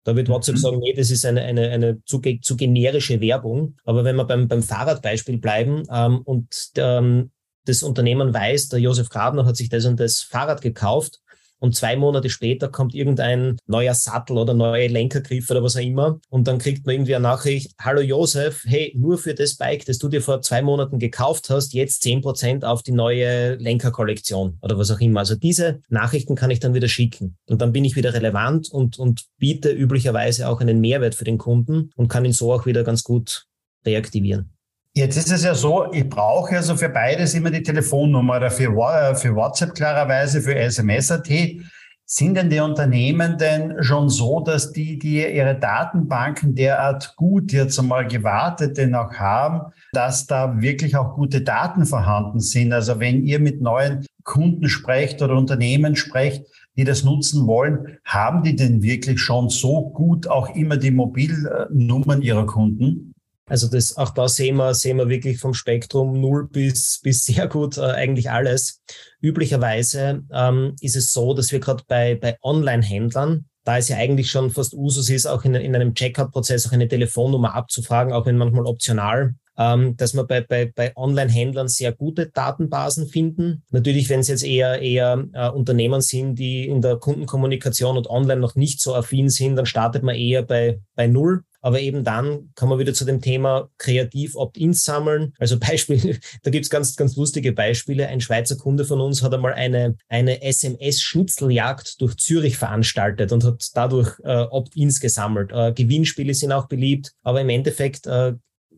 Da 0.04 0.14
wird 0.14 0.28
WhatsApp 0.28 0.56
mhm. 0.56 0.60
sagen, 0.60 0.78
nee, 0.80 0.92
das 0.92 1.10
ist 1.10 1.24
eine, 1.24 1.42
eine, 1.42 1.70
eine 1.70 2.04
zu, 2.04 2.20
zu 2.20 2.56
generische 2.56 3.20
Werbung. 3.20 3.76
Aber 3.84 4.04
wenn 4.04 4.16
wir 4.16 4.24
beim, 4.24 4.48
beim 4.48 4.62
Fahrradbeispiel 4.62 5.38
bleiben 5.38 5.84
ähm, 5.90 6.20
und 6.22 6.46
ähm, 6.76 7.30
das 7.64 7.82
Unternehmen 7.82 8.32
weiß, 8.32 8.68
der 8.68 8.80
Josef 8.80 9.08
Grabner 9.08 9.44
hat 9.44 9.56
sich 9.56 9.68
das 9.68 9.84
und 9.84 10.00
das 10.00 10.22
Fahrrad 10.22 10.60
gekauft 10.60 11.20
und 11.64 11.74
zwei 11.74 11.96
Monate 11.96 12.28
später 12.28 12.68
kommt 12.68 12.94
irgendein 12.94 13.56
neuer 13.66 13.94
Sattel 13.94 14.36
oder 14.36 14.52
neue 14.52 14.88
Lenkergriff 14.88 15.50
oder 15.50 15.62
was 15.62 15.76
auch 15.76 15.80
immer 15.80 16.20
und 16.28 16.46
dann 16.46 16.58
kriegt 16.58 16.84
man 16.84 16.96
irgendwie 16.96 17.14
eine 17.14 17.22
Nachricht, 17.22 17.72
hallo 17.80 18.02
Josef, 18.02 18.64
hey, 18.66 18.92
nur 18.96 19.16
für 19.16 19.34
das 19.34 19.56
Bike, 19.56 19.86
das 19.86 19.98
du 19.98 20.08
dir 20.08 20.20
vor 20.20 20.42
zwei 20.42 20.60
Monaten 20.60 20.98
gekauft 20.98 21.48
hast, 21.48 21.72
jetzt 21.72 22.02
zehn 22.02 22.20
Prozent 22.20 22.64
auf 22.64 22.82
die 22.82 22.92
neue 22.92 23.54
Lenkerkollektion 23.54 24.58
oder 24.60 24.76
was 24.78 24.90
auch 24.90 25.00
immer. 25.00 25.20
Also 25.20 25.36
diese 25.36 25.80
Nachrichten 25.88 26.34
kann 26.34 26.50
ich 26.50 26.60
dann 26.60 26.74
wieder 26.74 26.88
schicken 26.88 27.38
und 27.46 27.62
dann 27.62 27.72
bin 27.72 27.84
ich 27.84 27.96
wieder 27.96 28.12
relevant 28.12 28.70
und, 28.70 28.98
und 28.98 29.24
biete 29.38 29.70
üblicherweise 29.70 30.48
auch 30.48 30.60
einen 30.60 30.80
Mehrwert 30.80 31.14
für 31.14 31.24
den 31.24 31.38
Kunden 31.38 31.90
und 31.96 32.08
kann 32.08 32.24
ihn 32.24 32.32
so 32.32 32.52
auch 32.52 32.66
wieder 32.66 32.84
ganz 32.84 33.04
gut 33.04 33.46
reaktivieren. 33.86 34.53
Jetzt 34.96 35.16
ist 35.16 35.32
es 35.32 35.42
ja 35.42 35.56
so, 35.56 35.92
ich 35.92 36.08
brauche 36.08 36.54
also 36.54 36.76
für 36.76 36.88
beides 36.88 37.34
immer 37.34 37.50
die 37.50 37.64
Telefonnummer 37.64 38.36
oder 38.36 38.48
für, 38.48 38.70
äh, 38.70 39.16
für 39.16 39.34
WhatsApp 39.34 39.74
klarerweise, 39.74 40.40
für 40.40 40.54
SMS.at. 40.54 41.28
Sind 42.06 42.36
denn 42.36 42.48
die 42.48 42.60
Unternehmen 42.60 43.36
denn 43.36 43.82
schon 43.82 44.08
so, 44.08 44.38
dass 44.38 44.70
die, 44.70 44.96
die 44.96 45.16
ihre 45.16 45.58
Datenbanken 45.58 46.54
derart 46.54 47.16
gut 47.16 47.50
jetzt 47.50 47.76
einmal 47.80 48.06
gewartet 48.06 48.76
denn 48.76 48.94
auch 48.94 49.12
haben, 49.14 49.72
dass 49.92 50.28
da 50.28 50.60
wirklich 50.60 50.94
auch 50.94 51.16
gute 51.16 51.40
Daten 51.40 51.86
vorhanden 51.86 52.38
sind? 52.38 52.72
Also 52.72 53.00
wenn 53.00 53.24
ihr 53.24 53.40
mit 53.40 53.60
neuen 53.60 54.06
Kunden 54.22 54.68
sprecht 54.68 55.22
oder 55.22 55.34
Unternehmen 55.34 55.96
sprecht, 55.96 56.44
die 56.76 56.84
das 56.84 57.02
nutzen 57.02 57.48
wollen, 57.48 57.98
haben 58.04 58.44
die 58.44 58.54
denn 58.54 58.82
wirklich 58.82 59.20
schon 59.20 59.48
so 59.48 59.90
gut 59.90 60.28
auch 60.28 60.54
immer 60.54 60.76
die 60.76 60.92
Mobilnummern 60.92 62.22
ihrer 62.22 62.46
Kunden? 62.46 63.13
Also 63.46 63.68
das, 63.68 63.96
auch 63.96 64.10
da 64.10 64.26
sehen 64.26 64.56
wir, 64.56 64.72
sehen 64.74 64.96
wir 64.96 65.08
wirklich 65.08 65.38
vom 65.38 65.52
Spektrum 65.52 66.18
null 66.18 66.48
bis, 66.48 67.00
bis 67.02 67.24
sehr 67.24 67.46
gut 67.46 67.76
äh, 67.76 67.82
eigentlich 67.82 68.30
alles. 68.30 68.80
Üblicherweise 69.20 70.22
ähm, 70.32 70.74
ist 70.80 70.96
es 70.96 71.12
so, 71.12 71.34
dass 71.34 71.52
wir 71.52 71.60
gerade 71.60 71.84
bei, 71.86 72.14
bei 72.14 72.38
Online-Händlern, 72.42 73.44
da 73.64 73.78
es 73.78 73.88
ja 73.88 73.96
eigentlich 73.98 74.30
schon 74.30 74.50
fast 74.50 74.74
Usus 74.74 75.10
ist, 75.10 75.26
auch 75.26 75.44
in, 75.44 75.54
in 75.54 75.74
einem 75.74 75.94
Checkout-Prozess 75.94 76.66
auch 76.66 76.72
eine 76.72 76.88
Telefonnummer 76.88 77.54
abzufragen, 77.54 78.14
auch 78.14 78.24
wenn 78.24 78.38
manchmal 78.38 78.66
optional, 78.66 79.34
ähm, 79.58 79.94
dass 79.98 80.14
wir 80.14 80.24
bei, 80.24 80.40
bei, 80.40 80.72
bei 80.74 80.96
Online-Händlern 80.96 81.68
sehr 81.68 81.92
gute 81.92 82.30
Datenbasen 82.30 83.08
finden. 83.08 83.62
Natürlich, 83.70 84.08
wenn 84.08 84.20
es 84.20 84.28
jetzt 84.28 84.44
eher, 84.44 84.80
eher 84.80 85.22
äh, 85.34 85.50
Unternehmen 85.50 86.00
sind, 86.00 86.36
die 86.36 86.66
in 86.66 86.80
der 86.80 86.96
Kundenkommunikation 86.96 87.98
und 87.98 88.08
online 88.08 88.40
noch 88.40 88.54
nicht 88.54 88.80
so 88.80 88.94
affin 88.94 89.28
sind, 89.28 89.56
dann 89.56 89.66
startet 89.66 90.02
man 90.02 90.14
eher 90.14 90.42
bei, 90.42 90.80
bei 90.94 91.06
Null. 91.06 91.44
Aber 91.64 91.80
eben 91.80 92.04
dann 92.04 92.50
kommen 92.56 92.72
wir 92.72 92.78
wieder 92.78 92.92
zu 92.92 93.06
dem 93.06 93.22
Thema 93.22 93.70
kreativ 93.78 94.36
Opt-ins 94.36 94.82
sammeln. 94.82 95.32
Also 95.38 95.58
Beispiel, 95.58 96.20
da 96.42 96.50
gibt's 96.50 96.68
ganz, 96.68 96.94
ganz 96.94 97.16
lustige 97.16 97.52
Beispiele. 97.52 98.06
Ein 98.06 98.20
Schweizer 98.20 98.56
Kunde 98.56 98.84
von 98.84 99.00
uns 99.00 99.22
hat 99.22 99.32
einmal 99.32 99.54
eine, 99.54 99.96
eine 100.10 100.42
SMS-Schnitzeljagd 100.42 102.02
durch 102.02 102.16
Zürich 102.18 102.58
veranstaltet 102.58 103.32
und 103.32 103.44
hat 103.44 103.66
dadurch 103.72 104.12
äh, 104.24 104.42
Opt-ins 104.42 105.00
gesammelt. 105.00 105.52
Äh, 105.52 105.72
Gewinnspiele 105.72 106.34
sind 106.34 106.52
auch 106.52 106.68
beliebt, 106.68 107.12
aber 107.22 107.40
im 107.40 107.48
Endeffekt 107.48 108.06
äh, 108.06 108.34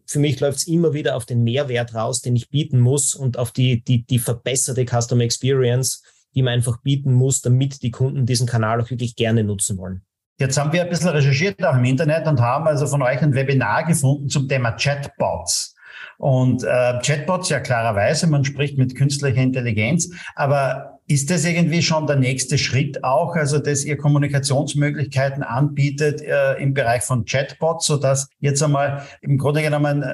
für 0.07 0.21
mich 0.21 0.39
läuft 0.39 0.59
es 0.59 0.69
immer 0.69 0.93
wieder 0.93 1.17
auf 1.17 1.27
den 1.27 1.43
Mehrwert 1.43 1.93
raus, 1.93 2.21
den 2.21 2.37
ich 2.37 2.51
bieten 2.51 2.79
muss 2.79 3.17
und 3.17 3.37
auf 3.37 3.51
die, 3.51 3.83
die, 3.83 4.07
die 4.07 4.21
verbesserte 4.21 4.87
Customer 4.87 5.25
Experience, 5.25 6.05
die 6.37 6.43
man 6.43 6.53
einfach 6.53 6.81
bieten 6.83 7.13
muss, 7.13 7.41
damit 7.41 7.83
die 7.83 7.91
Kunden 7.91 8.27
diesen 8.27 8.47
Kanal 8.47 8.81
auch 8.81 8.91
wirklich 8.91 9.17
gerne 9.17 9.43
nutzen 9.43 9.77
wollen. 9.77 10.06
Jetzt 10.39 10.59
haben 10.59 10.73
wir 10.73 10.83
ein 10.83 10.91
bisschen 10.91 11.09
recherchiert 11.09 11.65
auch 11.65 11.77
im 11.77 11.85
Internet 11.85 12.27
und 12.27 12.41
haben 12.41 12.67
also 12.67 12.87
von 12.87 13.01
euch 13.03 13.23
ein 13.23 13.35
Webinar 13.35 13.85
gefunden 13.85 14.29
zum 14.29 14.49
Thema 14.49 14.73
Chatbots. 14.73 15.75
Und 16.19 16.63
äh, 16.63 16.99
Chatbots, 17.03 17.49
ja 17.49 17.61
klarerweise, 17.61 18.27
man 18.27 18.45
spricht 18.45 18.77
mit 18.77 18.95
künstlicher 18.97 19.41
Intelligenz, 19.41 20.11
aber 20.35 21.01
ist 21.09 21.31
das 21.31 21.45
irgendwie 21.45 21.83
schon 21.83 22.07
der 22.07 22.17
nächste 22.17 22.59
Schritt 22.59 23.05
auch, 23.05 23.35
also 23.37 23.59
dass 23.59 23.85
ihr 23.85 23.97
Kommunikationsmöglichkeiten 23.97 25.43
anbietet 25.43 26.21
äh, 26.21 26.55
im 26.55 26.75
Bereich 26.75 27.03
von 27.03 27.25
Chatbots, 27.25 27.87
sodass 27.87 28.29
jetzt 28.41 28.63
einmal 28.63 29.03
im 29.21 29.39
Grunde 29.39 29.63
genommen 29.63 30.05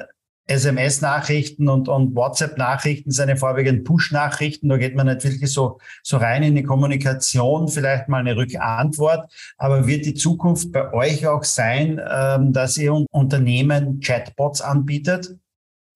SMS-Nachrichten 0.45 1.69
und, 1.69 1.87
und 1.87 2.15
WhatsApp-Nachrichten 2.15 3.11
seine 3.11 3.37
vorwiegend 3.37 3.85
Push-Nachrichten. 3.85 4.67
Da 4.67 4.77
geht 4.77 4.95
man 4.95 5.07
nicht 5.07 5.23
wirklich 5.23 5.51
so, 5.51 5.79
so 6.03 6.17
rein 6.17 6.43
in 6.43 6.55
die 6.55 6.63
Kommunikation, 6.63 7.69
vielleicht 7.69 8.09
mal 8.09 8.19
eine 8.19 8.35
Rückantwort. 8.35 9.31
Aber 9.57 9.87
wird 9.87 10.05
die 10.05 10.15
Zukunft 10.15 10.71
bei 10.71 10.91
euch 10.91 11.27
auch 11.27 11.45
sein, 11.45 12.01
ähm, 12.09 12.51
dass 12.51 12.77
ihr 12.77 12.93
Unternehmen 13.11 14.01
Chatbots 14.01 14.61
anbietet? 14.61 15.35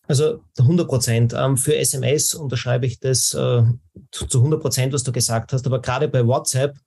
Also 0.08 0.40
100 0.58 0.88
Prozent. 0.88 1.36
Ähm, 1.38 1.58
für 1.58 1.76
SMS 1.76 2.34
unterschreibe 2.34 2.86
ich 2.86 3.02
das 3.02 3.34
äh, 3.34 3.64
zu 4.12 4.38
100 4.38 4.62
Prozent, 4.62 4.94
was 4.94 5.04
du 5.04 5.12
gesagt 5.12 5.52
hast. 5.52 5.68
Aber 5.68 5.82
gerade 5.82 6.08
bei 6.08 6.26
WhatsApp 6.26 6.78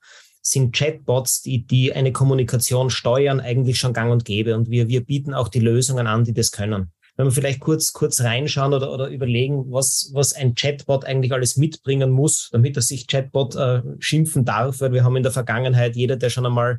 sind 0.40 0.74
Chatbots, 0.74 1.42
die, 1.42 1.66
die 1.66 1.92
eine 1.92 2.12
Kommunikation 2.12 2.88
steuern, 2.88 3.40
eigentlich 3.40 3.78
schon 3.78 3.92
gang 3.92 4.10
und 4.10 4.24
gäbe. 4.24 4.56
Und 4.56 4.70
wir, 4.70 4.88
wir 4.88 5.04
bieten 5.04 5.34
auch 5.34 5.48
die 5.48 5.60
Lösungen 5.60 6.06
an, 6.06 6.24
die 6.24 6.32
das 6.32 6.52
können 6.52 6.90
wenn 7.20 7.26
wir 7.26 7.32
vielleicht 7.32 7.60
kurz, 7.60 7.92
kurz 7.92 8.22
reinschauen 8.22 8.72
oder, 8.72 8.90
oder 8.90 9.08
überlegen, 9.08 9.70
was, 9.70 10.10
was 10.14 10.32
ein 10.32 10.54
Chatbot 10.54 11.04
eigentlich 11.04 11.34
alles 11.34 11.58
mitbringen 11.58 12.10
muss, 12.10 12.48
damit 12.50 12.76
er 12.76 12.82
sich 12.82 13.06
Chatbot 13.06 13.56
äh, 13.56 13.82
schimpfen 13.98 14.46
darf, 14.46 14.80
weil 14.80 14.92
wir 14.92 15.04
haben 15.04 15.16
in 15.16 15.22
der 15.22 15.30
Vergangenheit 15.30 15.96
jeder, 15.96 16.16
der 16.16 16.30
schon 16.30 16.46
einmal 16.46 16.78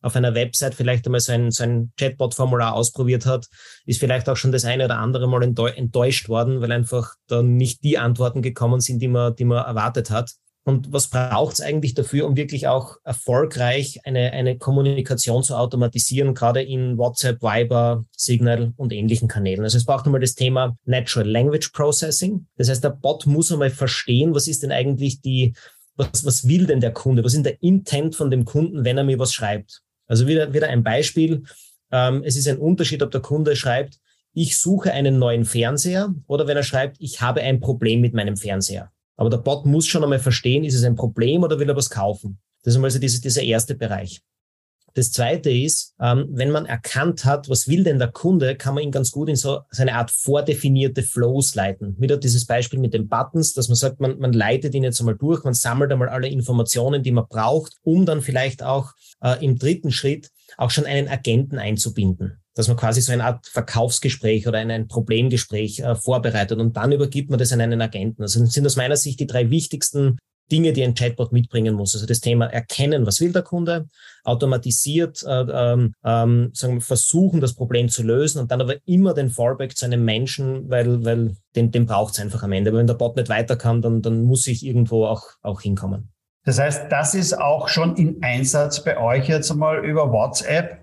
auf 0.00 0.14
einer 0.14 0.36
Website 0.36 0.76
vielleicht 0.76 1.06
einmal 1.06 1.18
so 1.18 1.32
ein, 1.32 1.50
so 1.50 1.64
ein 1.64 1.92
Chatbot-Formular 1.98 2.72
ausprobiert 2.74 3.26
hat, 3.26 3.46
ist 3.84 3.98
vielleicht 3.98 4.28
auch 4.28 4.36
schon 4.36 4.52
das 4.52 4.64
eine 4.64 4.84
oder 4.84 4.98
andere 4.98 5.28
Mal 5.28 5.42
enttäuscht 5.42 6.28
worden, 6.28 6.60
weil 6.60 6.70
einfach 6.70 7.14
dann 7.26 7.56
nicht 7.56 7.82
die 7.82 7.98
Antworten 7.98 8.42
gekommen 8.42 8.80
sind, 8.80 9.00
die 9.00 9.08
man, 9.08 9.34
die 9.34 9.44
man 9.44 9.64
erwartet 9.64 10.12
hat. 10.12 10.30
Und 10.70 10.92
was 10.92 11.08
braucht 11.08 11.54
es 11.54 11.60
eigentlich 11.60 11.94
dafür, 11.94 12.28
um 12.28 12.36
wirklich 12.36 12.68
auch 12.68 12.98
erfolgreich 13.02 13.98
eine, 14.04 14.30
eine 14.30 14.56
Kommunikation 14.56 15.42
zu 15.42 15.56
automatisieren, 15.56 16.32
gerade 16.32 16.62
in 16.62 16.96
WhatsApp, 16.96 17.42
Viber, 17.42 18.04
Signal 18.16 18.72
und 18.76 18.92
ähnlichen 18.92 19.26
Kanälen? 19.26 19.64
Also 19.64 19.78
es 19.78 19.84
braucht 19.84 20.06
einmal 20.06 20.20
das 20.20 20.36
Thema 20.36 20.76
Natural 20.84 21.28
Language 21.28 21.72
Processing. 21.72 22.46
Das 22.56 22.68
heißt, 22.68 22.84
der 22.84 22.90
Bot 22.90 23.26
muss 23.26 23.50
einmal 23.50 23.70
verstehen, 23.70 24.32
was 24.32 24.46
ist 24.46 24.62
denn 24.62 24.70
eigentlich 24.70 25.20
die, 25.20 25.54
was, 25.96 26.24
was 26.24 26.46
will 26.46 26.66
denn 26.66 26.78
der 26.78 26.92
Kunde? 26.92 27.24
Was 27.24 27.34
ist 27.34 27.44
der 27.44 27.60
Intent 27.60 28.14
von 28.14 28.30
dem 28.30 28.44
Kunden, 28.44 28.84
wenn 28.84 28.96
er 28.96 29.02
mir 29.02 29.18
was 29.18 29.32
schreibt? 29.32 29.82
Also 30.06 30.28
wieder, 30.28 30.54
wieder 30.54 30.68
ein 30.68 30.84
Beispiel. 30.84 31.42
Ähm, 31.90 32.22
es 32.24 32.36
ist 32.36 32.46
ein 32.46 32.58
Unterschied, 32.58 33.02
ob 33.02 33.10
der 33.10 33.22
Kunde 33.22 33.56
schreibt, 33.56 33.98
ich 34.34 34.60
suche 34.60 34.92
einen 34.92 35.18
neuen 35.18 35.44
Fernseher 35.44 36.14
oder 36.28 36.46
wenn 36.46 36.56
er 36.56 36.62
schreibt, 36.62 36.98
ich 37.00 37.20
habe 37.20 37.40
ein 37.40 37.58
Problem 37.58 38.00
mit 38.00 38.14
meinem 38.14 38.36
Fernseher. 38.36 38.92
Aber 39.20 39.28
der 39.28 39.36
Bot 39.36 39.66
muss 39.66 39.86
schon 39.86 40.02
einmal 40.02 40.18
verstehen, 40.18 40.64
ist 40.64 40.74
es 40.74 40.82
ein 40.82 40.96
Problem 40.96 41.42
oder 41.42 41.58
will 41.58 41.68
er 41.68 41.76
was 41.76 41.90
kaufen? 41.90 42.38
Das 42.62 42.72
ist 42.72 42.76
einmal 42.76 42.90
so 42.90 42.98
dieser, 42.98 43.20
dieser 43.20 43.42
erste 43.42 43.74
Bereich. 43.74 44.22
Das 44.94 45.12
zweite 45.12 45.50
ist, 45.50 45.94
ähm, 46.00 46.26
wenn 46.30 46.50
man 46.50 46.64
erkannt 46.64 47.26
hat, 47.26 47.50
was 47.50 47.68
will 47.68 47.84
denn 47.84 47.98
der 47.98 48.10
Kunde, 48.10 48.56
kann 48.56 48.74
man 48.74 48.82
ihn 48.82 48.90
ganz 48.90 49.10
gut 49.10 49.28
in 49.28 49.36
so, 49.36 49.60
so 49.70 49.82
eine 49.82 49.94
Art 49.94 50.10
vordefinierte 50.10 51.02
Flows 51.02 51.54
leiten. 51.54 52.00
Wieder 52.00 52.16
dieses 52.16 52.46
Beispiel 52.46 52.78
mit 52.78 52.94
den 52.94 53.08
Buttons, 53.08 53.52
dass 53.52 53.68
man 53.68 53.76
sagt, 53.76 54.00
man, 54.00 54.18
man 54.18 54.32
leitet 54.32 54.74
ihn 54.74 54.84
jetzt 54.84 55.00
einmal 55.00 55.16
durch, 55.16 55.44
man 55.44 55.52
sammelt 55.52 55.92
einmal 55.92 56.08
alle 56.08 56.28
Informationen, 56.28 57.02
die 57.02 57.12
man 57.12 57.28
braucht, 57.28 57.76
um 57.82 58.06
dann 58.06 58.22
vielleicht 58.22 58.62
auch 58.62 58.94
äh, 59.20 59.44
im 59.44 59.58
dritten 59.58 59.92
Schritt 59.92 60.30
auch 60.56 60.70
schon 60.70 60.86
einen 60.86 61.08
Agenten 61.08 61.58
einzubinden 61.58 62.40
dass 62.60 62.68
man 62.68 62.76
quasi 62.76 63.00
so 63.00 63.12
eine 63.12 63.24
Art 63.24 63.46
Verkaufsgespräch 63.46 64.46
oder 64.46 64.58
ein, 64.58 64.86
Problemgespräch 64.86 65.80
äh, 65.80 65.94
vorbereitet 65.94 66.58
und 66.58 66.76
dann 66.76 66.92
übergibt 66.92 67.30
man 67.30 67.38
das 67.38 67.52
an 67.52 67.60
einen 67.60 67.80
Agenten. 67.80 68.22
Also 68.22 68.44
sind 68.44 68.66
aus 68.66 68.76
meiner 68.76 68.96
Sicht 68.96 69.18
die 69.18 69.26
drei 69.26 69.50
wichtigsten 69.50 70.18
Dinge, 70.52 70.72
die 70.72 70.82
ein 70.82 70.94
Chatbot 70.94 71.32
mitbringen 71.32 71.74
muss. 71.74 71.94
Also 71.94 72.06
das 72.06 72.20
Thema 72.20 72.46
erkennen, 72.46 73.06
was 73.06 73.20
will 73.20 73.32
der 73.32 73.42
Kunde, 73.42 73.86
automatisiert 74.24 75.22
äh, 75.22 75.42
ähm, 75.42 75.94
ähm, 76.04 76.50
sagen 76.52 76.74
wir, 76.74 76.80
versuchen, 76.80 77.40
das 77.40 77.54
Problem 77.54 77.88
zu 77.88 78.02
lösen 78.02 78.40
und 78.40 78.50
dann 78.50 78.60
aber 78.60 78.74
immer 78.84 79.14
den 79.14 79.30
Fallback 79.30 79.76
zu 79.76 79.86
einem 79.86 80.04
Menschen, 80.04 80.68
weil, 80.68 81.04
weil 81.04 81.36
den, 81.56 81.70
den 81.70 81.86
braucht 81.86 82.14
es 82.14 82.20
einfach 82.20 82.42
am 82.42 82.52
Ende. 82.52 82.72
Wenn 82.72 82.86
der 82.86 82.94
Bot 82.94 83.16
nicht 83.16 83.28
weiter 83.28 83.56
kann, 83.56 83.80
dann, 83.80 84.02
dann 84.02 84.22
muss 84.22 84.46
ich 84.46 84.66
irgendwo 84.66 85.06
auch, 85.06 85.22
auch 85.42 85.60
hinkommen. 85.62 86.10
Das 86.44 86.58
heißt, 86.58 86.90
das 86.90 87.14
ist 87.14 87.38
auch 87.38 87.68
schon 87.68 87.96
in 87.96 88.22
Einsatz 88.22 88.82
bei 88.82 88.98
euch 88.98 89.28
jetzt 89.28 89.50
einmal 89.50 89.84
über 89.84 90.10
WhatsApp? 90.10 90.79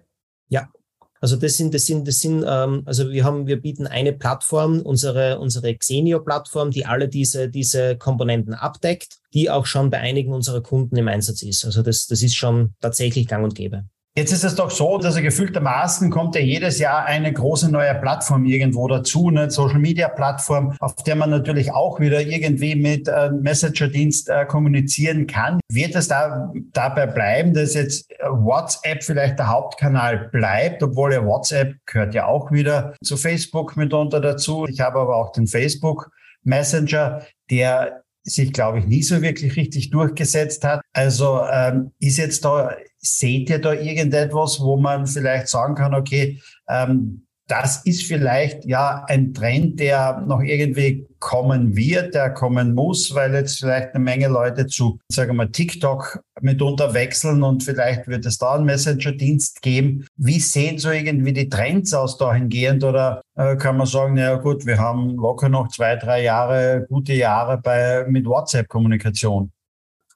Also 1.19 1.36
das 1.36 1.57
sind, 1.57 1.74
das 1.74 1.86
sind, 1.86 2.07
das 2.07 2.19
sind, 2.19 2.45
ähm, 2.47 2.83
also 2.86 3.09
wir 3.09 3.24
haben, 3.24 3.47
wir 3.47 3.62
bieten 3.62 3.88
eine 3.88 4.13
Plattform, 4.13 4.81
unsere, 4.81 5.39
unsere 5.39 5.75
Xenio-Plattform, 5.75 6.71
die 6.71 6.86
alle 6.86 7.07
diese, 7.07 7.50
diese 7.50 7.97
Komponenten 7.97 8.53
abdeckt, 8.53 9.17
die 9.33 9.50
auch 9.50 9.65
schon 9.65 9.89
bei 9.89 9.97
einigen 9.97 10.33
unserer 10.33 10.62
Kunden 10.62 10.95
im 10.97 11.07
Einsatz 11.07 11.41
ist. 11.41 11.65
Also 11.65 11.81
das, 11.81 12.07
das 12.07 12.21
ist 12.21 12.36
schon 12.36 12.75
tatsächlich 12.81 13.27
gang 13.27 13.43
und 13.43 13.55
gäbe. 13.55 13.86
Jetzt 14.17 14.31
ist 14.31 14.43
es 14.43 14.55
doch 14.55 14.71
so, 14.71 14.97
dass 14.97 15.15
er 15.15 15.21
gefühltermaßen 15.21 16.09
kommt 16.09 16.33
ja 16.33 16.41
jedes 16.41 16.79
Jahr 16.79 17.05
eine 17.05 17.31
große 17.31 17.71
neue 17.71 17.93
Plattform 17.93 18.45
irgendwo 18.45 18.88
dazu, 18.88 19.27
eine 19.27 19.51
Social 19.51 19.77
Media 19.77 20.09
Plattform, 20.09 20.75
auf 20.79 20.95
der 21.03 21.15
man 21.15 21.29
natürlich 21.29 21.71
auch 21.71 22.00
wieder 22.00 22.19
irgendwie 22.19 22.74
mit 22.74 23.07
äh, 23.07 23.29
Messenger-Dienst 23.29 24.29
äh, 24.29 24.45
kommunizieren 24.45 25.27
kann. 25.27 25.59
Wird 25.71 25.93
es 25.93 26.07
da 26.07 26.51
dabei 26.74 27.05
bleiben, 27.05 27.53
dass 27.53 27.75
jetzt 27.75 28.12
WhatsApp 28.27 29.03
vielleicht 29.03 29.38
der 29.38 29.50
Hauptkanal 29.50 30.29
bleibt, 30.31 30.81
obwohl 30.81 31.13
ja 31.13 31.24
WhatsApp 31.24 31.75
gehört 31.86 32.15
ja 32.15 32.25
auch 32.25 32.51
wieder 32.51 32.95
zu 33.03 33.17
Facebook 33.17 33.77
mitunter 33.77 34.19
dazu. 34.19 34.65
Ich 34.67 34.79
habe 34.79 34.97
aber 34.97 35.15
auch 35.15 35.31
den 35.31 35.45
Facebook 35.45 36.09
Messenger, 36.43 37.21
der 37.51 38.01
sich, 38.24 38.51
glaube 38.51 38.79
ich, 38.79 38.86
nie 38.88 39.03
so 39.03 39.21
wirklich 39.21 39.55
richtig 39.55 39.89
durchgesetzt 39.89 40.63
hat. 40.63 40.81
Also 40.93 41.41
ähm, 41.50 41.91
ist 42.00 42.17
jetzt 42.17 42.43
da, 42.43 42.75
seht 43.07 43.49
ihr 43.49 43.59
da 43.59 43.73
irgendetwas, 43.73 44.59
wo 44.59 44.77
man 44.77 45.07
vielleicht 45.07 45.47
sagen 45.47 45.75
kann, 45.75 45.93
okay, 45.93 46.41
ähm, 46.67 47.27
das 47.47 47.77
ist 47.85 48.03
vielleicht 48.03 48.65
ja 48.65 49.05
ein 49.07 49.33
Trend, 49.33 49.79
der 49.79 50.21
noch 50.27 50.41
irgendwie 50.41 51.07
kommen 51.19 51.75
wird, 51.77 52.13
der 52.13 52.33
kommen 52.33 52.73
muss, 52.73 53.15
weil 53.15 53.33
jetzt 53.33 53.59
vielleicht 53.59 53.95
eine 53.95 54.03
Menge 54.03 54.27
Leute 54.27 54.67
zu, 54.67 54.99
sagen 55.09 55.29
wir 55.29 55.35
mal, 55.35 55.51
TikTok 55.51 56.21
mitunter 56.41 56.93
wechseln 56.93 57.43
und 57.43 57.63
vielleicht 57.63 58.07
wird 58.07 58.25
es 58.25 58.37
da 58.37 58.55
einen 58.55 58.65
Messenger-Dienst 58.65 59.61
geben. 59.61 60.05
Wie 60.17 60.39
sehen 60.39 60.77
so 60.77 60.91
irgendwie 60.91 61.33
die 61.33 61.47
Trends 61.47 61.93
aus 61.93 62.17
dahingehend 62.17 62.83
oder 62.83 63.21
äh, 63.35 63.55
kann 63.55 63.77
man 63.77 63.87
sagen, 63.87 64.15
naja 64.15 64.35
gut, 64.35 64.65
wir 64.65 64.77
haben 64.77 65.15
locker 65.15 65.47
noch 65.47 65.69
zwei, 65.69 65.95
drei 65.95 66.23
Jahre, 66.23 66.85
gute 66.89 67.13
Jahre 67.13 67.59
bei, 67.59 68.05
mit 68.09 68.25
WhatsApp-Kommunikation? 68.25 69.51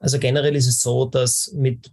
Also 0.01 0.19
generell 0.19 0.55
ist 0.55 0.67
es 0.67 0.81
so, 0.81 1.05
dass 1.05 1.53
mit 1.55 1.91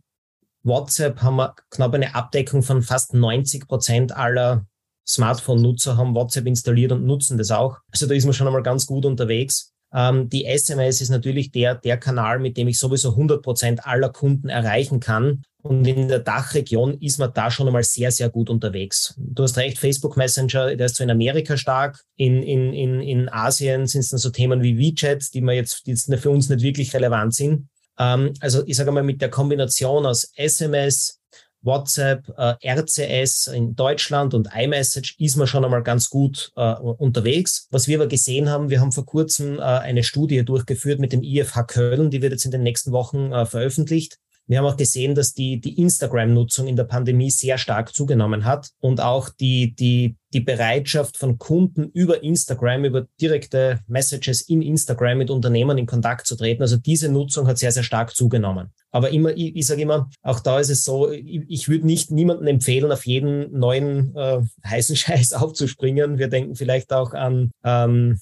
WhatsApp 0.63 1.23
haben 1.23 1.37
wir 1.37 1.55
knapp 1.71 1.95
eine 1.95 2.15
Abdeckung 2.15 2.63
von 2.63 2.83
fast 2.83 3.15
90 3.15 3.67
Prozent 3.69 4.17
aller 4.17 4.67
Smartphone-Nutzer 5.09 5.97
haben 5.97 6.15
WhatsApp 6.15 6.47
installiert 6.47 6.93
und 6.93 7.07
nutzen 7.07 7.39
das 7.39 7.51
auch. 7.51 7.79
Also 7.91 8.07
da 8.07 8.15
ist 8.15 8.25
man 8.25 8.35
schon 8.35 8.47
einmal 8.47 8.63
ganz 8.63 8.87
gut 8.87 9.07
unterwegs. 9.07 9.73
Ähm, 9.93 10.29
die 10.29 10.45
SMS 10.45 11.01
ist 11.01 11.09
natürlich 11.09 11.51
der, 11.51 11.75
der 11.75 11.97
Kanal, 11.97 12.39
mit 12.39 12.59
dem 12.59 12.69
ich 12.69 12.79
sowieso 12.79 13.11
100 13.13 13.43
Prozent 13.43 13.87
aller 13.87 14.11
Kunden 14.11 14.51
erreichen 14.51 15.01
kann. 15.01 15.43
Und 15.63 15.87
in 15.87 16.09
der 16.09 16.21
Dachregion 16.21 17.01
ist 17.01 17.19
man 17.19 17.33
da 17.33 17.51
schon 17.51 17.67
einmal 17.67 17.83
sehr, 17.83 18.11
sehr 18.11 18.29
gut 18.29 18.49
unterwegs. 18.49 19.15
Du 19.17 19.43
hast 19.43 19.57
recht, 19.57 19.79
Facebook 19.79 20.17
Messenger, 20.17 20.77
der 20.77 20.87
ist 20.87 20.97
so 20.97 21.05
in 21.05 21.11
Amerika 21.11 21.57
stark. 21.57 22.05
In, 22.17 22.43
in, 22.43 22.73
in, 22.73 23.01
in 23.01 23.29
Asien 23.29 23.87
sind 23.87 24.03
es 24.03 24.11
dann 24.11 24.19
so 24.19 24.31
Themen 24.31 24.63
wie 24.63 24.79
WeChat, 24.79 25.35
die 25.35 25.41
man 25.41 25.57
jetzt, 25.57 25.87
die 25.87 25.91
jetzt 25.91 26.15
für 26.21 26.31
uns 26.31 26.49
nicht 26.49 26.63
wirklich 26.63 26.95
relevant 26.95 27.35
sind. 27.35 27.69
Ähm, 27.99 28.35
also 28.41 28.63
ich 28.67 28.77
sage 28.77 28.93
mal, 28.93 29.03
mit 29.03 29.21
der 29.21 29.31
Kombination 29.31 30.07
aus 30.07 30.33
SMS, 30.37 31.21
WhatsApp, 31.63 32.29
äh, 32.37 32.55
RCS 32.65 33.49
in 33.49 33.75
Deutschland 33.75 34.33
und 34.33 34.49
iMessage 34.55 35.17
ist 35.19 35.37
man 35.37 35.47
schon 35.47 35.65
einmal 35.65 35.83
ganz 35.83 36.09
gut 36.09 36.53
äh, 36.57 36.75
unterwegs. 36.75 37.67
Was 37.71 37.89
wir 37.89 37.99
aber 37.99 38.07
gesehen 38.07 38.49
haben, 38.49 38.71
wir 38.71 38.81
haben 38.81 38.93
vor 38.93 39.07
kurzem 39.07 39.59
äh, 39.59 39.63
eine 39.63 40.05
Studie 40.05 40.45
durchgeführt 40.45 41.01
mit 41.01 41.13
dem 41.13 41.23
IFH 41.23 41.65
Köln, 41.65 42.11
die 42.11 42.23
wird 42.23 42.33
jetzt 42.33 42.45
in 42.45 42.53
den 42.53 42.63
nächsten 42.63 42.93
Wochen 42.93 43.33
äh, 43.33 43.45
veröffentlicht. 43.45 44.19
Wir 44.49 44.59
haben 44.59 44.65
auch 44.65 44.79
gesehen, 44.79 45.15
dass 45.15 45.35
die, 45.35 45.61
die 45.61 45.79
Instagram-Nutzung 45.79 46.67
in 46.67 46.77
der 46.77 46.85
Pandemie 46.85 47.31
sehr 47.31 47.59
stark 47.59 47.95
zugenommen 47.95 48.47
hat 48.47 48.71
und 48.81 48.99
auch 49.03 49.29
die, 49.29 49.75
die, 49.75 50.17
die 50.33 50.41
Bereitschaft 50.41 51.19
von 51.19 51.37
Kunden 51.37 51.91
über 51.93 52.23
Instagram, 52.23 52.87
über 52.87 53.07
direkte 53.21 53.81
Messages 53.89 54.41
in 54.41 54.63
Instagram 54.63 55.19
mit 55.19 55.31
Unternehmen 55.31 55.77
in 55.77 55.85
Kontakt 55.85 56.27
zu 56.27 56.35
treten. 56.35 56.63
Also 56.63 56.79
diese 56.79 57.11
Nutzung 57.11 57.47
hat 57.47 57.59
sehr, 57.59 57.73
sehr 57.73 57.83
stark 57.83 58.17
zugenommen. 58.17 58.73
Aber 58.91 59.11
immer, 59.11 59.37
ich, 59.37 59.55
ich 59.55 59.67
sage 59.67 59.83
immer, 59.83 60.09
auch 60.23 60.41
da 60.41 60.59
ist 60.59 60.71
es 60.71 60.83
so, 60.83 61.11
ich, 61.11 61.43
ich 61.47 61.69
würde 61.69 61.87
nicht 61.87 62.11
niemandem 62.11 62.47
empfehlen, 62.47 62.91
auf 62.91 63.05
jeden 63.05 63.59
neuen 63.59 64.17
äh, 64.17 64.41
heißen 64.65 64.97
Scheiß 64.97 65.35
aufzuspringen. 65.35 66.17
Wir 66.17 66.29
denken 66.29 66.55
vielleicht 66.55 66.91
auch 66.95 67.13
an 67.13 67.51
ähm, 67.65 68.19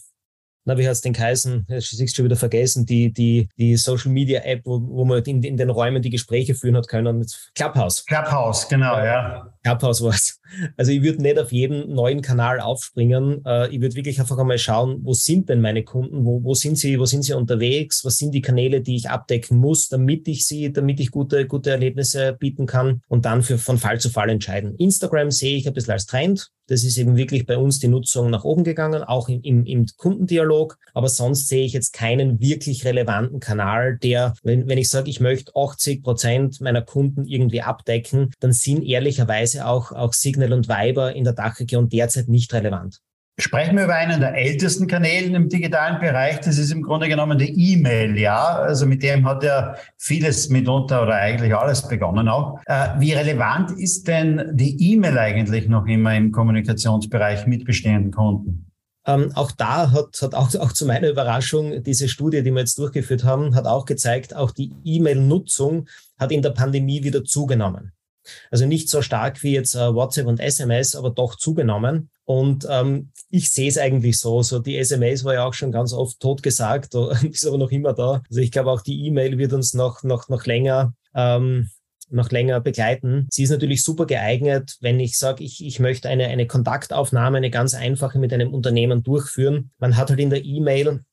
na, 0.67 0.77
wie 0.77 0.87
hat's 0.87 1.01
den 1.01 1.13
geheißen? 1.13 1.67
Ich 1.69 1.89
siehst 1.91 2.17
schon 2.17 2.25
wieder 2.25 2.37
vergessen, 2.37 2.85
die, 2.85 3.13
die, 3.13 3.49
die 3.57 3.77
Social 3.77 4.11
Media 4.11 4.41
App, 4.41 4.63
wo, 4.65 4.81
wo 4.83 5.05
man 5.05 5.23
in, 5.23 5.43
in 5.43 5.57
den 5.57 5.71
Räumen 5.71 6.03
die 6.03 6.11
Gespräche 6.11 6.55
führen 6.55 6.77
hat 6.77 6.89
können. 6.89 7.25
Clubhouse. 7.55 8.05
Clubhouse, 8.05 8.69
genau, 8.69 8.99
ja. 8.99 9.49
Clubhouse 9.63 10.03
war's. 10.03 10.41
Also 10.77 10.93
ich 10.93 11.03
würde 11.03 11.23
nicht 11.23 11.39
auf 11.39 11.53
jeden 11.53 11.95
neuen 11.95 12.21
Kanal 12.21 12.61
aufspringen. 12.61 13.45
Äh, 13.45 13.69
ich 13.69 13.81
würde 13.81 13.95
wirklich 13.95 14.19
einfach 14.21 14.39
einmal 14.39 14.59
schauen, 14.59 14.99
wo 15.03 15.13
sind 15.13 15.49
denn 15.49 15.61
meine 15.61 15.85
Kunden? 15.85 16.25
Wo, 16.25 16.43
wo 16.43 16.55
sind 16.55 16.79
sie, 16.79 16.99
wo 16.99 17.07
sind 17.07 17.23
sie 17.23 17.35
unterwegs? 17.35 18.05
Was 18.05 18.17
sind 18.17 18.33
die 18.33 18.43
Kanäle, 18.43 18.81
die 18.81 18.97
ich 18.97 19.09
abdecken 19.09 19.59
muss, 19.59 19.89
damit 19.89 20.27
ich 20.27 20.47
sie, 20.47 20.73
damit 20.73 20.99
ich 20.99 21.13
gute, 21.13 21.47
gute 21.47 21.71
Erlebnisse 21.71 22.33
bieten 22.33 22.67
kann 22.67 23.03
und 23.09 23.25
dann 23.25 23.43
für, 23.43 23.59
von 23.59 23.79
Fall 23.79 24.01
zu 24.01 24.11
Fall 24.11 24.31
entscheiden. 24.31 24.75
Instagram 24.77 25.31
sehe 25.31 25.57
ich 25.57 25.67
ein 25.69 25.75
bisschen 25.75 25.93
als 25.93 26.07
Trend. 26.07 26.51
Das 26.69 26.83
ist 26.83 26.99
eben 26.99 27.17
wirklich 27.17 27.47
bei 27.47 27.57
uns 27.57 27.79
die 27.79 27.89
Nutzung 27.89 28.31
nach 28.31 28.45
oben 28.45 28.65
gegangen, 28.65 29.03
auch 29.03 29.29
im, 29.29 29.41
im, 29.43 29.65
im 29.65 29.87
Kundendialog. 29.97 30.79
Aber 30.95 31.09
sonst 31.09 31.49
sehe 31.49 31.65
ich 31.65 31.73
jetzt 31.73 31.93
keinen 31.93 32.41
wirklich 32.41 32.85
relevanten 32.85 33.41
Kanal, 33.41 33.99
der, 33.99 34.35
wenn, 34.43 34.69
wenn 34.69 34.79
ich 34.79 34.91
sage, 34.91 35.11
ich 35.11 35.21
möchte 35.21 35.53
80 35.55 36.03
Prozent 36.03 36.61
meiner 36.61 36.83
Kunden 36.83 37.25
irgendwie 37.25 37.63
abdecken, 37.63 38.33
dann 38.41 38.53
sind 38.53 38.83
ehrlicherweise 38.83 39.67
auch, 39.67 39.93
auch 39.93 40.13
Signal 40.13 40.53
und 40.53 40.69
Viber 40.69 41.15
in 41.15 41.25
der 41.25 41.35
Dachregion 41.35 41.89
derzeit 41.89 42.29
nicht 42.29 42.53
relevant. 42.53 43.01
Sprechen 43.39 43.77
wir 43.77 43.85
über 43.85 43.95
einen 43.95 44.21
der 44.21 44.35
ältesten 44.35 44.87
Kanälen 44.87 45.35
im 45.35 45.51
digitalen 45.51 46.01
Bereich. 46.01 46.41
Das 46.41 46.57
ist 46.57 46.73
im 46.73 46.83
Grunde 46.83 47.07
genommen 47.07 47.37
die 47.37 47.73
E-Mail, 47.73 48.19
ja. 48.19 48.43
Also 48.43 48.87
mit 48.87 49.03
dem 49.03 49.27
hat 49.27 49.43
ja 49.43 49.75
vieles 49.99 50.49
mitunter 50.49 51.03
oder 51.03 51.17
eigentlich 51.17 51.55
alles 51.55 51.87
begonnen 51.87 52.29
auch. 52.29 52.59
Äh, 52.65 52.89
wie 52.99 53.13
relevant 53.13 53.73
ist 53.73 54.09
denn 54.09 54.53
die 54.55 54.93
E-Mail 54.93 55.19
eigentlich 55.19 55.69
noch 55.69 55.87
immer 55.87 56.17
im 56.17 56.33
Kommunikationsbereich 56.33 57.47
mit 57.47 57.67
bestehenden 57.67 58.11
Kunden? 58.11 58.71
Ähm, 59.07 59.31
auch 59.35 59.53
da 59.53 59.93
hat, 59.93 60.21
hat 60.23 60.35
auch, 60.35 60.55
auch 60.55 60.73
zu 60.73 60.87
meiner 60.87 61.11
Überraschung 61.11 61.83
diese 61.83 62.09
Studie, 62.09 62.43
die 62.43 62.51
wir 62.51 62.61
jetzt 62.61 62.79
durchgeführt 62.79 63.25
haben, 63.25 63.55
hat 63.55 63.67
auch 63.67 63.85
gezeigt, 63.85 64.35
auch 64.35 64.51
die 64.51 64.73
E-Mail-Nutzung 64.83 65.89
hat 66.19 66.33
in 66.33 66.41
der 66.41 66.51
Pandemie 66.51 67.05
wieder 67.05 67.23
zugenommen. 67.23 67.93
Also 68.51 68.67
nicht 68.67 68.89
so 68.89 69.03
stark 69.03 69.43
wie 69.43 69.53
jetzt 69.53 69.75
äh, 69.75 69.95
WhatsApp 69.95 70.27
und 70.27 70.41
SMS, 70.41 70.95
aber 70.95 71.11
doch 71.11 71.37
zugenommen. 71.37 72.11
Und 72.25 72.67
ähm, 72.71 73.11
ich 73.31 73.51
sehe 73.51 73.69
es 73.69 73.79
eigentlich 73.79 74.19
so. 74.19 74.43
So 74.43 74.59
die 74.59 74.77
SMS 74.77 75.25
war 75.25 75.35
ja 75.35 75.45
auch 75.45 75.55
schon 75.55 75.73
ganz 75.73 75.93
oft 75.93 76.21
tot 76.21 76.43
gesagt, 76.43 76.95
ist 77.23 77.47
aber 77.47 77.59
noch 77.59 77.71
immer 77.71 77.93
da. 77.93 78.23
Also 78.29 78.41
ich 78.41 78.51
glaube 78.51 78.71
auch 78.71 78.83
die 78.83 79.07
E-Mail 79.07 79.39
wird 79.39 79.53
uns 79.53 79.75
noch 79.75 80.03
noch 80.03 80.29
noch 80.29 80.47
länger 80.47 80.95
ähm, 81.15 81.71
noch 82.09 82.31
länger 82.31 82.61
begleiten. 82.61 83.27
Sie 83.31 83.43
ist 83.43 83.51
natürlich 83.51 83.83
super 83.83 84.07
geeignet, 84.07 84.77
wenn 84.81 85.01
ich 85.01 85.19
sage, 85.19 85.43
ich, 85.43 85.65
ich 85.65 85.81
möchte 85.81 86.09
eine, 86.09 86.29
eine 86.29 86.47
Kontaktaufnahme, 86.47 87.39
eine 87.39 87.51
ganz 87.51 87.75
einfache 87.75 88.19
mit 88.19 88.33
einem 88.33 88.55
Unternehmen 88.55 89.03
durchführen. 89.03 89.71
Man 89.79 89.97
hat 89.97 90.11
halt 90.11 90.21
in 90.21 90.31
der 90.31 90.45
E-Mail 90.45 91.05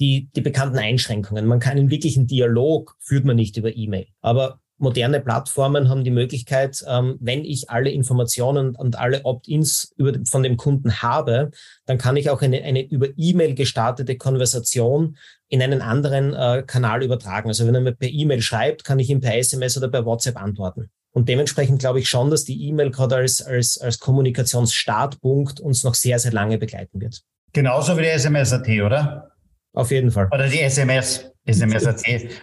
die, 0.00 0.28
die 0.34 0.40
bekannten 0.40 0.78
Einschränkungen. 0.78 1.46
Man 1.46 1.60
kann 1.60 1.78
einen 1.78 1.90
wirklichen 1.90 2.26
Dialog 2.26 2.96
führt 3.00 3.24
man 3.24 3.36
nicht 3.36 3.56
über 3.56 3.74
E-Mail. 3.74 4.06
Aber 4.20 4.60
moderne 4.82 5.20
Plattformen 5.20 5.88
haben 5.88 6.04
die 6.04 6.10
Möglichkeit, 6.10 6.84
ähm, 6.86 7.16
wenn 7.20 7.44
ich 7.44 7.70
alle 7.70 7.90
Informationen 7.90 8.74
und 8.74 8.98
alle 8.98 9.24
Opt-ins 9.24 9.94
von 10.24 10.42
dem 10.42 10.56
Kunden 10.56 11.00
habe, 11.00 11.50
dann 11.86 11.98
kann 11.98 12.16
ich 12.16 12.28
auch 12.28 12.42
eine, 12.42 12.62
eine 12.62 12.82
über 12.82 13.08
E-Mail 13.16 13.54
gestartete 13.54 14.16
Konversation 14.16 15.16
in 15.48 15.62
einen 15.62 15.80
anderen 15.80 16.34
äh, 16.34 16.62
Kanal 16.66 17.02
übertragen. 17.02 17.48
Also 17.48 17.66
wenn 17.66 17.74
er 17.74 17.80
mir 17.80 17.92
per 17.92 18.10
E-Mail 18.10 18.42
schreibt, 18.42 18.84
kann 18.84 18.98
ich 18.98 19.08
ihm 19.08 19.20
per 19.20 19.36
SMS 19.36 19.78
oder 19.78 19.88
per 19.88 20.04
WhatsApp 20.04 20.36
antworten. 20.36 20.90
Und 21.12 21.28
dementsprechend 21.28 21.78
glaube 21.78 22.00
ich 22.00 22.08
schon, 22.08 22.30
dass 22.30 22.44
die 22.44 22.68
E-Mail 22.68 22.90
gerade 22.90 23.16
als, 23.16 23.40
als, 23.40 23.78
als 23.78 23.98
Kommunikationsstartpunkt 23.98 25.60
uns 25.60 25.84
noch 25.84 25.94
sehr, 25.94 26.18
sehr 26.18 26.32
lange 26.32 26.58
begleiten 26.58 27.00
wird. 27.00 27.22
Genauso 27.52 27.96
wie 27.98 28.02
die 28.02 28.08
SMS-AT, 28.08 28.68
oder? 28.84 29.31
Auf 29.74 29.90
jeden 29.90 30.10
Fall. 30.10 30.28
Oder 30.32 30.48
die 30.48 30.60
SMS. 30.60 31.30
SMS 31.44 31.84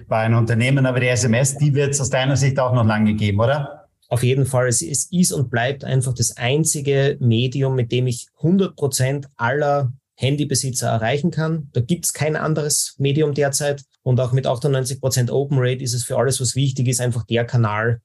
war 0.07 0.19
ein 0.19 0.33
Unternehmen, 0.33 0.85
aber 0.85 0.99
die 0.99 1.07
SMS, 1.07 1.57
die 1.57 1.73
wird 1.73 1.91
es 1.91 2.01
aus 2.01 2.09
deiner 2.09 2.35
Sicht 2.35 2.59
auch 2.59 2.73
noch 2.73 2.85
lange 2.85 3.13
geben, 3.13 3.39
oder? 3.39 3.87
Auf 4.09 4.23
jeden 4.23 4.45
Fall, 4.45 4.67
es, 4.67 4.81
es 4.81 5.05
ist 5.11 5.31
und 5.31 5.49
bleibt 5.49 5.83
einfach 5.83 6.13
das 6.13 6.35
einzige 6.35 7.17
Medium, 7.19 7.75
mit 7.75 7.91
dem 7.91 8.07
ich 8.07 8.27
100 8.37 8.75
Prozent 8.75 9.27
aller 9.37 9.93
Handybesitzer 10.15 10.89
erreichen 10.89 11.31
kann. 11.31 11.69
Da 11.71 11.81
gibt 11.81 12.05
es 12.05 12.13
kein 12.13 12.35
anderes 12.35 12.95
Medium 12.97 13.33
derzeit. 13.33 13.83
Und 14.01 14.19
auch 14.19 14.33
mit 14.33 14.47
98 14.47 14.99
Prozent 14.99 15.31
Open 15.31 15.59
Rate 15.59 15.83
ist 15.83 15.93
es 15.93 16.03
für 16.03 16.17
alles, 16.17 16.41
was 16.41 16.55
wichtig 16.55 16.87
ist, 16.87 16.99
einfach 16.99 17.25
der 17.25 17.45
Kanal, 17.45 18.01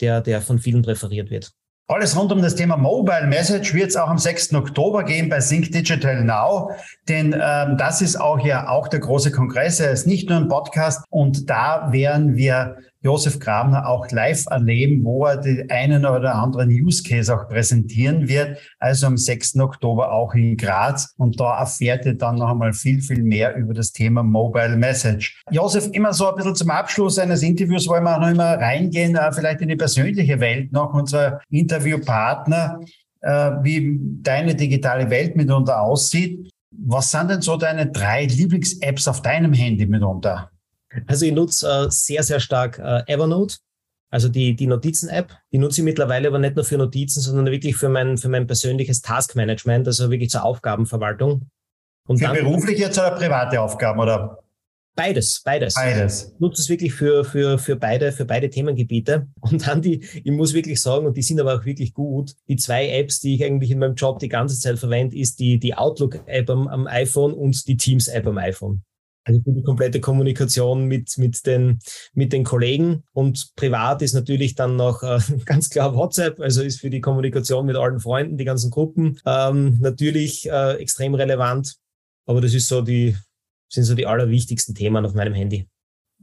der, 0.00 0.20
der 0.20 0.42
von 0.42 0.58
vielen 0.58 0.82
präferiert 0.82 1.30
wird. 1.30 1.52
Alles 1.88 2.18
rund 2.18 2.32
um 2.32 2.42
das 2.42 2.56
Thema 2.56 2.76
Mobile 2.76 3.28
Message 3.28 3.72
wird 3.72 3.90
es 3.90 3.96
auch 3.96 4.08
am 4.08 4.18
6. 4.18 4.54
Oktober 4.54 5.04
gehen 5.04 5.28
bei 5.28 5.40
Sync 5.40 5.70
Digital 5.70 6.24
Now, 6.24 6.72
denn 7.08 7.32
ähm, 7.40 7.76
das 7.78 8.02
ist 8.02 8.16
auch 8.16 8.44
ja 8.44 8.68
auch 8.68 8.88
der 8.88 8.98
große 8.98 9.30
Kongress. 9.30 9.78
Er 9.78 9.92
ist 9.92 10.04
nicht 10.04 10.28
nur 10.28 10.40
ein 10.40 10.48
Podcast 10.48 11.04
und 11.10 11.48
da 11.48 11.92
werden 11.92 12.34
wir 12.34 12.78
Josef 13.06 13.38
Grabner 13.38 13.88
auch 13.88 14.10
live 14.10 14.46
erleben, 14.50 15.04
wo 15.04 15.26
er 15.26 15.36
den 15.36 15.70
einen 15.70 16.04
oder 16.04 16.34
anderen 16.34 16.70
Use 16.70 17.04
Case 17.04 17.32
auch 17.32 17.46
präsentieren 17.48 18.26
wird. 18.26 18.58
Also 18.80 19.06
am 19.06 19.16
6. 19.16 19.60
Oktober 19.60 20.10
auch 20.10 20.34
in 20.34 20.56
Graz. 20.56 21.14
Und 21.16 21.38
da 21.38 21.60
erfährt 21.60 22.04
ihr 22.04 22.14
dann 22.14 22.34
noch 22.34 22.50
einmal 22.50 22.72
viel, 22.72 23.00
viel 23.00 23.22
mehr 23.22 23.54
über 23.54 23.74
das 23.74 23.92
Thema 23.92 24.24
Mobile 24.24 24.76
Message. 24.76 25.40
Josef, 25.52 25.88
immer 25.92 26.12
so 26.12 26.28
ein 26.28 26.34
bisschen 26.34 26.56
zum 26.56 26.70
Abschluss 26.70 27.16
eines 27.20 27.44
Interviews 27.44 27.86
wollen 27.86 28.02
wir 28.02 28.16
auch 28.16 28.20
noch 28.20 28.30
immer 28.30 28.54
reingehen, 28.58 29.14
äh, 29.14 29.30
vielleicht 29.30 29.60
in 29.60 29.68
die 29.68 29.76
persönliche 29.76 30.40
Welt 30.40 30.72
noch. 30.72 30.92
Unser 30.92 31.40
Interviewpartner, 31.48 32.80
äh, 33.20 33.28
wie 33.62 34.00
deine 34.20 34.56
digitale 34.56 35.08
Welt 35.10 35.36
mitunter 35.36 35.80
aussieht. 35.80 36.50
Was 36.72 37.12
sind 37.12 37.30
denn 37.30 37.40
so 37.40 37.56
deine 37.56 37.86
drei 37.86 38.26
Lieblings-Apps 38.26 39.06
auf 39.06 39.22
deinem 39.22 39.52
Handy 39.52 39.86
mitunter? 39.86 40.50
Also 41.06 41.26
ich 41.26 41.32
nutze 41.32 41.68
äh, 41.68 41.90
sehr, 41.90 42.22
sehr 42.22 42.40
stark 42.40 42.78
äh, 42.78 43.02
Evernote, 43.06 43.56
also 44.10 44.28
die, 44.28 44.54
die 44.54 44.66
Notizen-App. 44.66 45.32
Die 45.52 45.58
nutze 45.58 45.80
ich 45.80 45.84
mittlerweile 45.84 46.28
aber 46.28 46.38
nicht 46.38 46.56
nur 46.56 46.64
für 46.64 46.78
Notizen, 46.78 47.20
sondern 47.20 47.46
wirklich 47.46 47.76
für 47.76 47.88
mein, 47.88 48.16
für 48.16 48.28
mein 48.28 48.46
persönliches 48.46 49.02
Taskmanagement, 49.02 49.86
also 49.86 50.10
wirklich 50.10 50.30
zur 50.30 50.44
Aufgabenverwaltung. 50.44 51.48
Und 52.06 52.18
für 52.18 52.32
berufliche 52.32 52.82
jetzt 52.82 52.98
oder 52.98 53.12
private 53.12 53.60
Aufgaben 53.60 53.98
oder? 54.00 54.42
Beides, 54.96 55.42
beides. 55.44 55.74
Beides. 55.74 56.32
Ich 56.32 56.40
nutze 56.40 56.62
es 56.62 56.70
wirklich 56.70 56.94
für, 56.94 57.22
für, 57.22 57.58
für 57.58 57.76
beide, 57.76 58.12
für 58.12 58.24
beide 58.24 58.48
Themengebiete. 58.48 59.26
Und 59.40 59.66
dann 59.66 59.82
die, 59.82 60.02
ich 60.02 60.32
muss 60.32 60.54
wirklich 60.54 60.80
sagen, 60.80 61.06
und 61.06 61.16
die 61.18 61.22
sind 61.22 61.38
aber 61.38 61.54
auch 61.54 61.64
wirklich 61.66 61.92
gut, 61.92 62.34
die 62.48 62.56
zwei 62.56 62.88
Apps, 62.88 63.20
die 63.20 63.34
ich 63.34 63.44
eigentlich 63.44 63.70
in 63.70 63.78
meinem 63.78 63.94
Job 63.94 64.20
die 64.20 64.30
ganze 64.30 64.58
Zeit 64.58 64.78
verwende, 64.78 65.18
ist 65.18 65.38
die, 65.38 65.58
die 65.58 65.74
Outlook-App 65.74 66.48
am, 66.48 66.66
am 66.68 66.86
iPhone 66.86 67.34
und 67.34 67.68
die 67.68 67.76
Teams-App 67.76 68.26
am 68.26 68.38
iPhone. 68.38 68.82
Also 69.26 69.42
für 69.42 69.52
die 69.52 69.62
komplette 69.64 70.00
Kommunikation 70.00 70.84
mit, 70.84 71.18
mit, 71.18 71.46
den, 71.46 71.80
mit 72.14 72.32
den 72.32 72.44
Kollegen. 72.44 73.02
Und 73.12 73.56
privat 73.56 74.00
ist 74.00 74.14
natürlich 74.14 74.54
dann 74.54 74.76
noch 74.76 75.02
äh, 75.02 75.18
ganz 75.44 75.68
klar 75.68 75.96
WhatsApp, 75.96 76.40
also 76.40 76.62
ist 76.62 76.80
für 76.80 76.90
die 76.90 77.00
Kommunikation 77.00 77.66
mit 77.66 77.74
allen 77.74 77.98
Freunden, 77.98 78.36
die 78.36 78.44
ganzen 78.44 78.70
Gruppen, 78.70 79.18
ähm, 79.26 79.78
natürlich 79.80 80.48
äh, 80.48 80.74
extrem 80.74 81.16
relevant. 81.16 81.74
Aber 82.24 82.40
das 82.40 82.54
ist 82.54 82.68
so 82.68 82.82
die, 82.82 83.16
sind 83.68 83.82
so 83.82 83.96
die 83.96 84.06
allerwichtigsten 84.06 84.76
Themen 84.76 85.04
auf 85.04 85.14
meinem 85.14 85.34
Handy. 85.34 85.66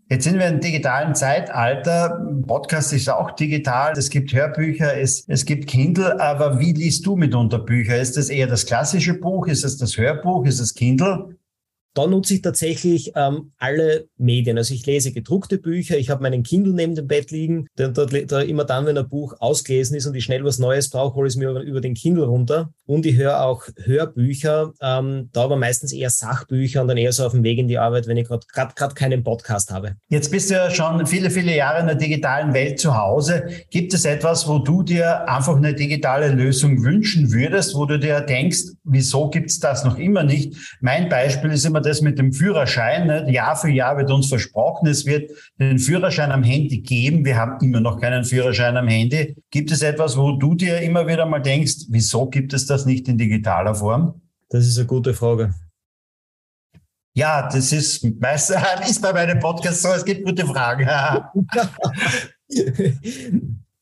Jetzt 0.09 0.23
sind 0.23 0.39
wir 0.39 0.47
im 0.47 0.61
digitalen 0.61 1.13
Zeitalter. 1.13 2.25
Podcast 2.47 2.93
ist 2.93 3.09
auch 3.09 3.31
digital. 3.31 3.93
Es 3.97 4.09
gibt 4.09 4.33
Hörbücher, 4.33 4.97
es, 4.97 5.25
es 5.27 5.43
gibt 5.43 5.67
Kindle. 5.67 6.21
Aber 6.21 6.59
wie 6.59 6.71
liest 6.71 7.05
du 7.05 7.17
mitunter 7.17 7.59
Bücher? 7.59 7.99
Ist 7.99 8.15
das 8.15 8.29
eher 8.29 8.47
das 8.47 8.65
klassische 8.65 9.13
Buch? 9.13 9.47
Ist 9.47 9.65
es 9.65 9.77
das 9.77 9.97
Hörbuch? 9.97 10.45
Ist 10.45 10.59
es 10.59 10.73
Kindle? 10.73 11.35
Da 11.93 12.07
nutze 12.07 12.33
ich 12.35 12.41
tatsächlich 12.41 13.11
ähm, 13.15 13.51
alle 13.57 14.07
Medien. 14.17 14.57
Also 14.57 14.73
ich 14.73 14.85
lese 14.85 15.11
gedruckte 15.11 15.59
Bücher, 15.59 15.97
ich 15.97 16.09
habe 16.09 16.23
meinen 16.23 16.41
Kindle 16.41 16.73
neben 16.73 16.95
dem 16.95 17.07
Bett 17.07 17.29
liegen. 17.29 17.67
Da, 17.75 17.89
da, 17.89 18.05
da 18.05 18.41
immer 18.41 18.65
dann, 18.65 18.85
wenn 18.85 18.97
ein 18.97 19.07
Buch 19.07 19.35
ausgelesen 19.39 19.95
ist 19.95 20.07
und 20.07 20.15
ich 20.15 20.23
schnell 20.23 20.43
was 20.43 20.57
Neues 20.57 20.89
brauche, 20.89 21.15
hole 21.15 21.27
ich 21.27 21.33
es 21.33 21.37
mir 21.37 21.51
über, 21.51 21.61
über, 21.61 21.81
den 21.81 21.93
Kindle 21.93 22.25
runter. 22.25 22.71
Und 22.85 23.05
ich 23.05 23.15
höre 23.15 23.43
auch 23.43 23.67
Hörbücher, 23.77 24.73
ähm, 24.81 25.29
da 25.33 25.43
aber 25.43 25.55
meistens 25.55 25.93
eher 25.93 26.09
Sachbücher 26.09 26.81
und 26.81 26.87
dann 26.87 26.97
eher 26.97 27.11
so 27.11 27.25
auf 27.25 27.33
dem 27.33 27.43
Weg 27.43 27.59
in 27.59 27.67
die 27.67 27.77
Arbeit, 27.77 28.07
wenn 28.07 28.17
ich 28.17 28.27
gerade 28.27 28.95
keinen 28.95 29.23
Podcast 29.23 29.71
habe. 29.71 29.95
Jetzt 30.09 30.31
bist 30.31 30.49
du 30.49 30.55
ja 30.55 30.71
schon 30.71 31.05
viele, 31.05 31.29
viele 31.29 31.55
Jahre 31.55 31.81
in 31.81 31.87
der 31.87 31.95
digitalen 31.95 32.53
Welt 32.53 32.79
zu 32.79 32.97
Hause. 32.97 33.45
Gibt 33.69 33.93
es 33.93 34.05
etwas, 34.05 34.47
wo 34.47 34.59
du 34.59 34.81
dir 34.81 35.29
einfach 35.29 35.55
eine 35.55 35.75
digitale 35.75 36.29
Lösung 36.29 36.83
wünschen 36.83 37.31
würdest, 37.31 37.75
wo 37.75 37.85
du 37.85 37.99
dir 37.99 38.21
denkst, 38.21 38.63
wieso 38.83 39.29
gibt 39.29 39.51
es 39.51 39.59
das 39.59 39.83
noch 39.83 39.97
immer 39.99 40.23
nicht? 40.23 40.55
Mein 40.81 41.09
Beispiel 41.09 41.51
ist 41.51 41.65
immer 41.65 41.82
das 41.83 42.01
mit 42.01 42.17
dem 42.17 42.33
Führerschein. 42.33 43.07
Ne? 43.07 43.31
Jahr 43.31 43.55
für 43.55 43.69
Jahr 43.69 43.97
wird 43.97 44.09
uns 44.09 44.27
versprochen, 44.27 44.87
es 44.87 45.05
wird 45.05 45.31
den 45.59 45.77
Führerschein 45.77 46.31
am 46.31 46.43
Handy 46.43 46.79
geben. 46.79 47.25
Wir 47.25 47.37
haben 47.37 47.63
immer 47.63 47.79
noch 47.79 48.01
keinen 48.01 48.25
Führerschein 48.25 48.75
am 48.77 48.87
Handy. 48.87 49.35
Gibt 49.51 49.71
es 49.71 49.81
etwas, 49.81 50.17
wo 50.17 50.33
du 50.33 50.55
dir 50.55 50.81
immer 50.81 51.07
wieder 51.07 51.25
mal 51.25 51.39
denkst, 51.39 51.85
wieso 51.89 52.27
gibt 52.29 52.53
es 52.53 52.65
das 52.65 52.85
nicht 52.85 53.07
in 53.07 53.17
digitaler 53.17 53.75
Form? 53.75 54.21
Das 54.49 54.65
ist 54.65 54.77
eine 54.77 54.87
gute 54.87 55.13
Frage. 55.13 55.53
Ja, 57.15 57.47
das 57.47 57.71
ist 57.71 58.03
meistens 58.19 58.57
ist 58.89 59.01
bei 59.01 59.13
meinem 59.13 59.39
Podcast 59.39 59.81
so, 59.81 59.89
es 59.89 60.03
gibt 60.03 60.25
gute 60.25 60.45
Fragen. 60.45 60.87